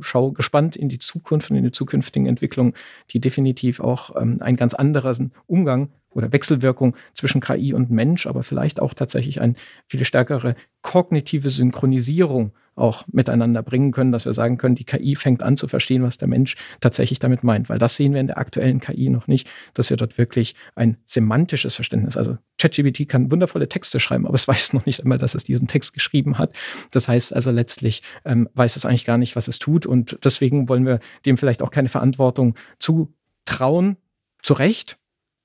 [0.00, 2.74] schaue gespannt in die Zukunft und in die zukünftigen Entwicklungen,
[3.10, 8.42] die definitiv auch ähm, einen ganz anderen Umgang oder Wechselwirkung zwischen KI und Mensch, aber
[8.42, 9.54] vielleicht auch tatsächlich eine
[9.86, 15.42] viel stärkere kognitive Synchronisierung auch miteinander bringen können, dass wir sagen können, die KI fängt
[15.42, 17.68] an zu verstehen, was der Mensch tatsächlich damit meint.
[17.68, 20.96] Weil das sehen wir in der aktuellen KI noch nicht, dass wir dort wirklich ein
[21.04, 25.34] semantisches Verständnis, also ChatGPT kann wundervolle Texte schreiben, aber es weiß noch nicht einmal, dass
[25.34, 26.54] es diesen Text geschrieben hat.
[26.90, 30.68] Das heißt also letztlich ähm, weiß es eigentlich gar nicht, was es tut und deswegen
[30.68, 33.96] wollen wir dem vielleicht auch keine Verantwortung zutrauen,
[34.42, 34.98] zu Recht,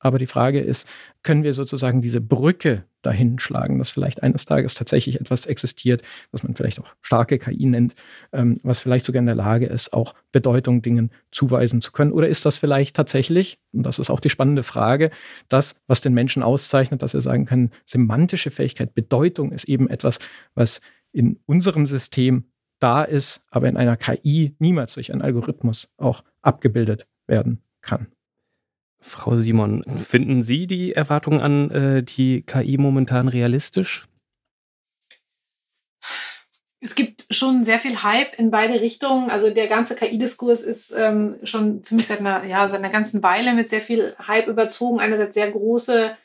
[0.06, 0.88] aber die Frage ist,
[1.24, 6.44] können wir sozusagen diese Brücke dahin schlagen, dass vielleicht eines Tages tatsächlich etwas existiert, was
[6.44, 7.96] man vielleicht auch starke KI nennt,
[8.32, 12.12] ähm, was vielleicht sogar in der Lage ist, auch Bedeutung Dingen zuweisen zu können?
[12.12, 15.10] Oder ist das vielleicht tatsächlich, und das ist auch die spannende Frage,
[15.50, 20.20] das, was den Menschen auszeichnet, dass er sagen kann, semantische Fähigkeit, Bedeutung ist eben etwas,
[20.54, 20.82] was
[21.14, 27.08] in unserem System da ist, aber in einer KI niemals durch einen Algorithmus auch abgebildet
[27.26, 28.06] werden kann.
[29.08, 34.08] Frau Simon, finden Sie die Erwartungen an äh, die KI momentan realistisch?
[36.80, 39.30] Es gibt schon sehr viel Hype in beide Richtungen.
[39.30, 43.54] Also der ganze KI-Diskurs ist ähm, schon ziemlich seit einer, ja, seit einer ganzen Weile
[43.54, 45.00] mit sehr viel Hype überzogen.
[45.00, 46.18] Einerseits sehr große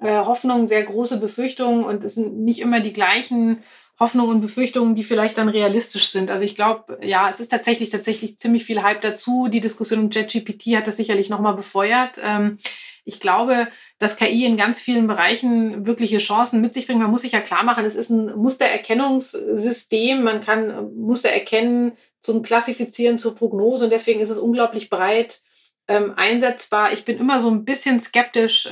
[0.00, 3.62] äh, Hoffnungen, sehr große Befürchtungen und es sind nicht immer die gleichen
[3.98, 6.30] Hoffnungen und Befürchtungen, die vielleicht dann realistisch sind.
[6.30, 9.48] Also ich glaube, ja, es ist tatsächlich tatsächlich ziemlich viel Hype dazu.
[9.48, 12.20] Die Diskussion um JetGPT hat das sicherlich nochmal befeuert.
[12.22, 12.58] Ähm,
[13.04, 13.68] ich glaube,
[13.98, 17.00] dass KI in ganz vielen Bereichen wirkliche Chancen mit sich bringt.
[17.00, 20.22] Man muss sich ja klar machen, es ist ein Mustererkennungssystem.
[20.22, 25.40] Man kann Muster erkennen zum Klassifizieren, zur Prognose und deswegen ist es unglaublich breit
[25.88, 26.92] ähm, einsetzbar.
[26.92, 28.68] Ich bin immer so ein bisschen skeptisch.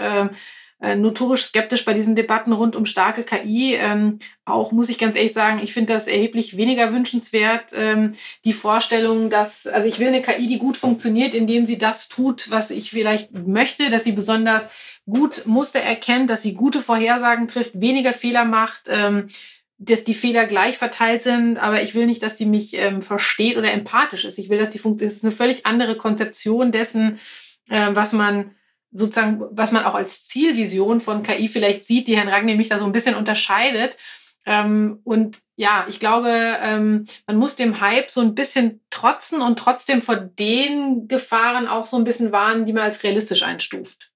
[0.85, 3.75] Äh, notorisch skeptisch bei diesen Debatten rund um starke KI.
[3.75, 7.73] Ähm, auch muss ich ganz ehrlich sagen, ich finde das erheblich weniger wünschenswert.
[7.75, 8.13] Ähm,
[8.45, 12.51] die Vorstellung, dass, also ich will eine KI, die gut funktioniert, indem sie das tut,
[12.51, 14.69] was ich vielleicht möchte, dass sie besonders
[15.09, 18.83] gut Muster erkennt, dass sie gute Vorhersagen trifft, weniger Fehler macht.
[18.89, 19.29] Ähm,
[19.79, 23.57] dass die Fehler gleich verteilt sind, aber ich will nicht, dass die mich ähm, versteht
[23.57, 24.39] oder empathisch ist.
[24.39, 25.11] Ich will, dass die funktioniert.
[25.11, 27.19] Es ist eine völlig andere Konzeption dessen,
[27.69, 28.53] äh, was man
[28.95, 32.79] sozusagen, was man auch als Zielvision von KI vielleicht sieht, die Herrn Ragnar mich da
[32.79, 33.99] so ein bisschen unterscheidet.
[34.47, 39.59] Ähm, und ja, ich glaube, ähm, man muss dem Hype so ein bisschen trotzen und
[39.59, 44.11] trotzdem vor den Gefahren auch so ein bisschen warnen, die man als realistisch einstuft.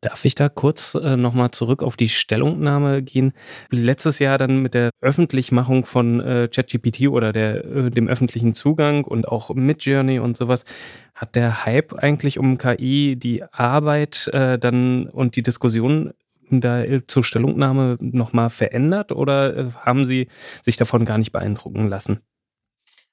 [0.00, 3.32] Darf ich da kurz äh, nochmal zurück auf die Stellungnahme gehen?
[3.70, 9.04] Letztes Jahr dann mit der Öffentlichmachung von äh, ChatGPT oder der, äh, dem öffentlichen Zugang
[9.04, 10.64] und auch Midjourney und sowas,
[11.14, 16.12] hat der Hype eigentlich um KI die Arbeit äh, dann und die Diskussion
[16.50, 20.28] da zur Stellungnahme nochmal verändert oder äh, haben Sie
[20.62, 22.20] sich davon gar nicht beeindrucken lassen?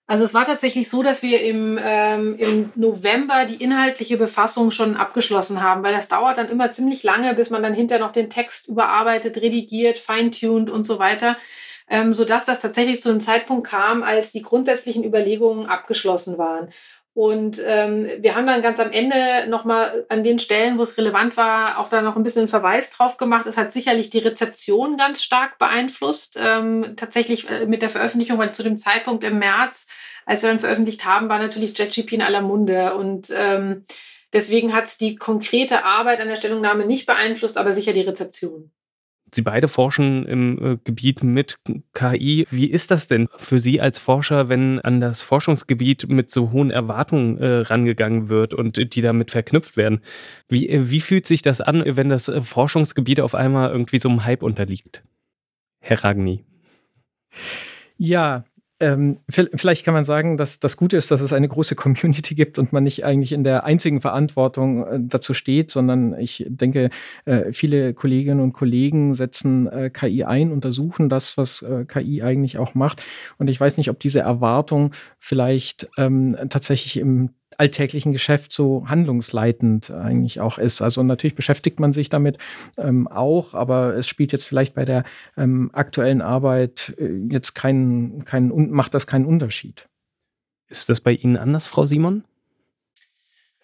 [0.06, 4.98] Also es war tatsächlich so, dass wir im, ähm, im November die inhaltliche Befassung schon
[4.98, 8.30] abgeschlossen haben, weil das dauert dann immer ziemlich lange, bis man dann hinterher noch den
[8.30, 11.38] Text überarbeitet, redigiert, feintuned und so weiter,
[11.90, 16.70] ähm, sodass das tatsächlich zu einem Zeitpunkt kam, als die grundsätzlichen Überlegungen abgeschlossen waren.
[17.16, 21.38] Und ähm, wir haben dann ganz am Ende nochmal an den Stellen, wo es relevant
[21.38, 23.46] war, auch da noch ein bisschen einen Verweis drauf gemacht.
[23.46, 26.40] Es hat sicherlich die Rezeption ganz stark beeinflusst.
[26.42, 29.86] Ähm, tatsächlich äh, mit der Veröffentlichung, weil zu dem Zeitpunkt im März,
[30.26, 32.96] als wir dann veröffentlicht haben, war natürlich JetGP in aller Munde.
[32.96, 33.86] Und ähm,
[34.34, 38.72] deswegen hat es die konkrete Arbeit an der Stellungnahme nicht beeinflusst, aber sicher die Rezeption.
[39.36, 41.58] Sie beide forschen im äh, Gebiet mit
[41.94, 42.46] KI.
[42.50, 46.72] Wie ist das denn für Sie als Forscher, wenn an das Forschungsgebiet mit so hohen
[46.72, 50.02] Erwartungen äh, rangegangen wird und die damit verknüpft werden?
[50.48, 54.10] Wie, äh, wie fühlt sich das an, wenn das äh, Forschungsgebiet auf einmal irgendwie so
[54.10, 55.04] einem Hype unterliegt?
[55.80, 56.44] Herr Ragni.
[57.98, 58.46] Ja,
[58.84, 62.60] ähm, vielleicht kann man sagen, dass das Gute ist, dass es eine große Community gibt
[62.60, 66.90] und man nicht eigentlich in der einzigen Verantwortung äh, dazu steht, sondern ich denke,
[67.26, 72.58] äh, viele Kolleginnen und Kollegen setzen äh, KI ein, untersuchen das, was äh, KI eigentlich
[72.58, 73.02] auch macht.
[73.38, 77.30] Und ich weiß nicht, ob diese Erwartung vielleicht ähm, tatsächlich im
[77.60, 80.82] alltäglichen Geschäft so handlungsleitend eigentlich auch ist.
[80.82, 82.38] Also natürlich beschäftigt man sich damit
[82.78, 85.04] ähm, auch, aber es spielt jetzt vielleicht bei der
[85.38, 89.88] ähm, aktuellen Arbeit äh, jetzt keinen, keinen, macht das keinen Unterschied.
[90.70, 92.24] Ist das bei Ihnen anders, Frau Simon?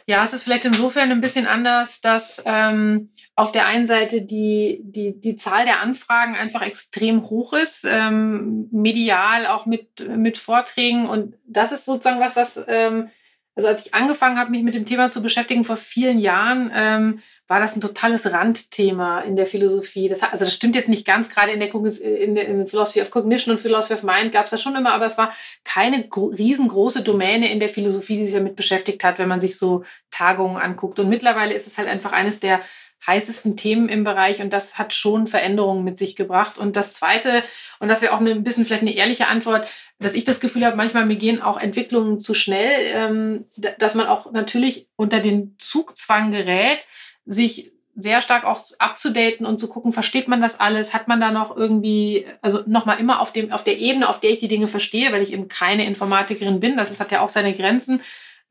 [0.09, 4.79] Ja, es ist vielleicht insofern ein bisschen anders, dass ähm, auf der einen Seite die,
[4.81, 11.07] die, die Zahl der Anfragen einfach extrem hoch ist, ähm, medial auch mit, mit Vorträgen.
[11.07, 13.09] Und das ist sozusagen was, was ähm,
[13.55, 17.21] also als ich angefangen habe, mich mit dem Thema zu beschäftigen vor vielen Jahren, ähm,
[17.49, 20.07] war das ein totales Randthema in der Philosophie.
[20.07, 23.09] Das, also das stimmt jetzt nicht ganz, gerade in der, in der in Philosophy of
[23.09, 25.33] Cognition und Philosophy of Mind gab es das schon immer, aber es war
[25.63, 29.83] keine riesengroße Domäne in der Philosophie, die sich damit beschäftigt hat, wenn man sich so
[30.11, 30.99] Tagungen anguckt.
[30.99, 32.61] Und mittlerweile ist es halt einfach eines der
[33.05, 36.57] heißesten Themen im Bereich und das hat schon Veränderungen mit sich gebracht.
[36.57, 37.43] Und das Zweite,
[37.79, 39.67] und das wäre auch ein bisschen vielleicht eine ehrliche Antwort,
[39.99, 43.45] dass ich das Gefühl habe, manchmal mir gehen auch Entwicklungen zu schnell, ähm,
[43.77, 46.79] dass man auch natürlich unter den Zugzwang gerät,
[47.25, 50.93] sich sehr stark auch abzudaten und zu gucken, versteht man das alles?
[50.93, 54.29] Hat man da noch irgendwie, also nochmal immer auf, dem, auf der Ebene, auf der
[54.29, 57.29] ich die Dinge verstehe, weil ich eben keine Informatikerin bin, das ist, hat ja auch
[57.29, 58.01] seine Grenzen.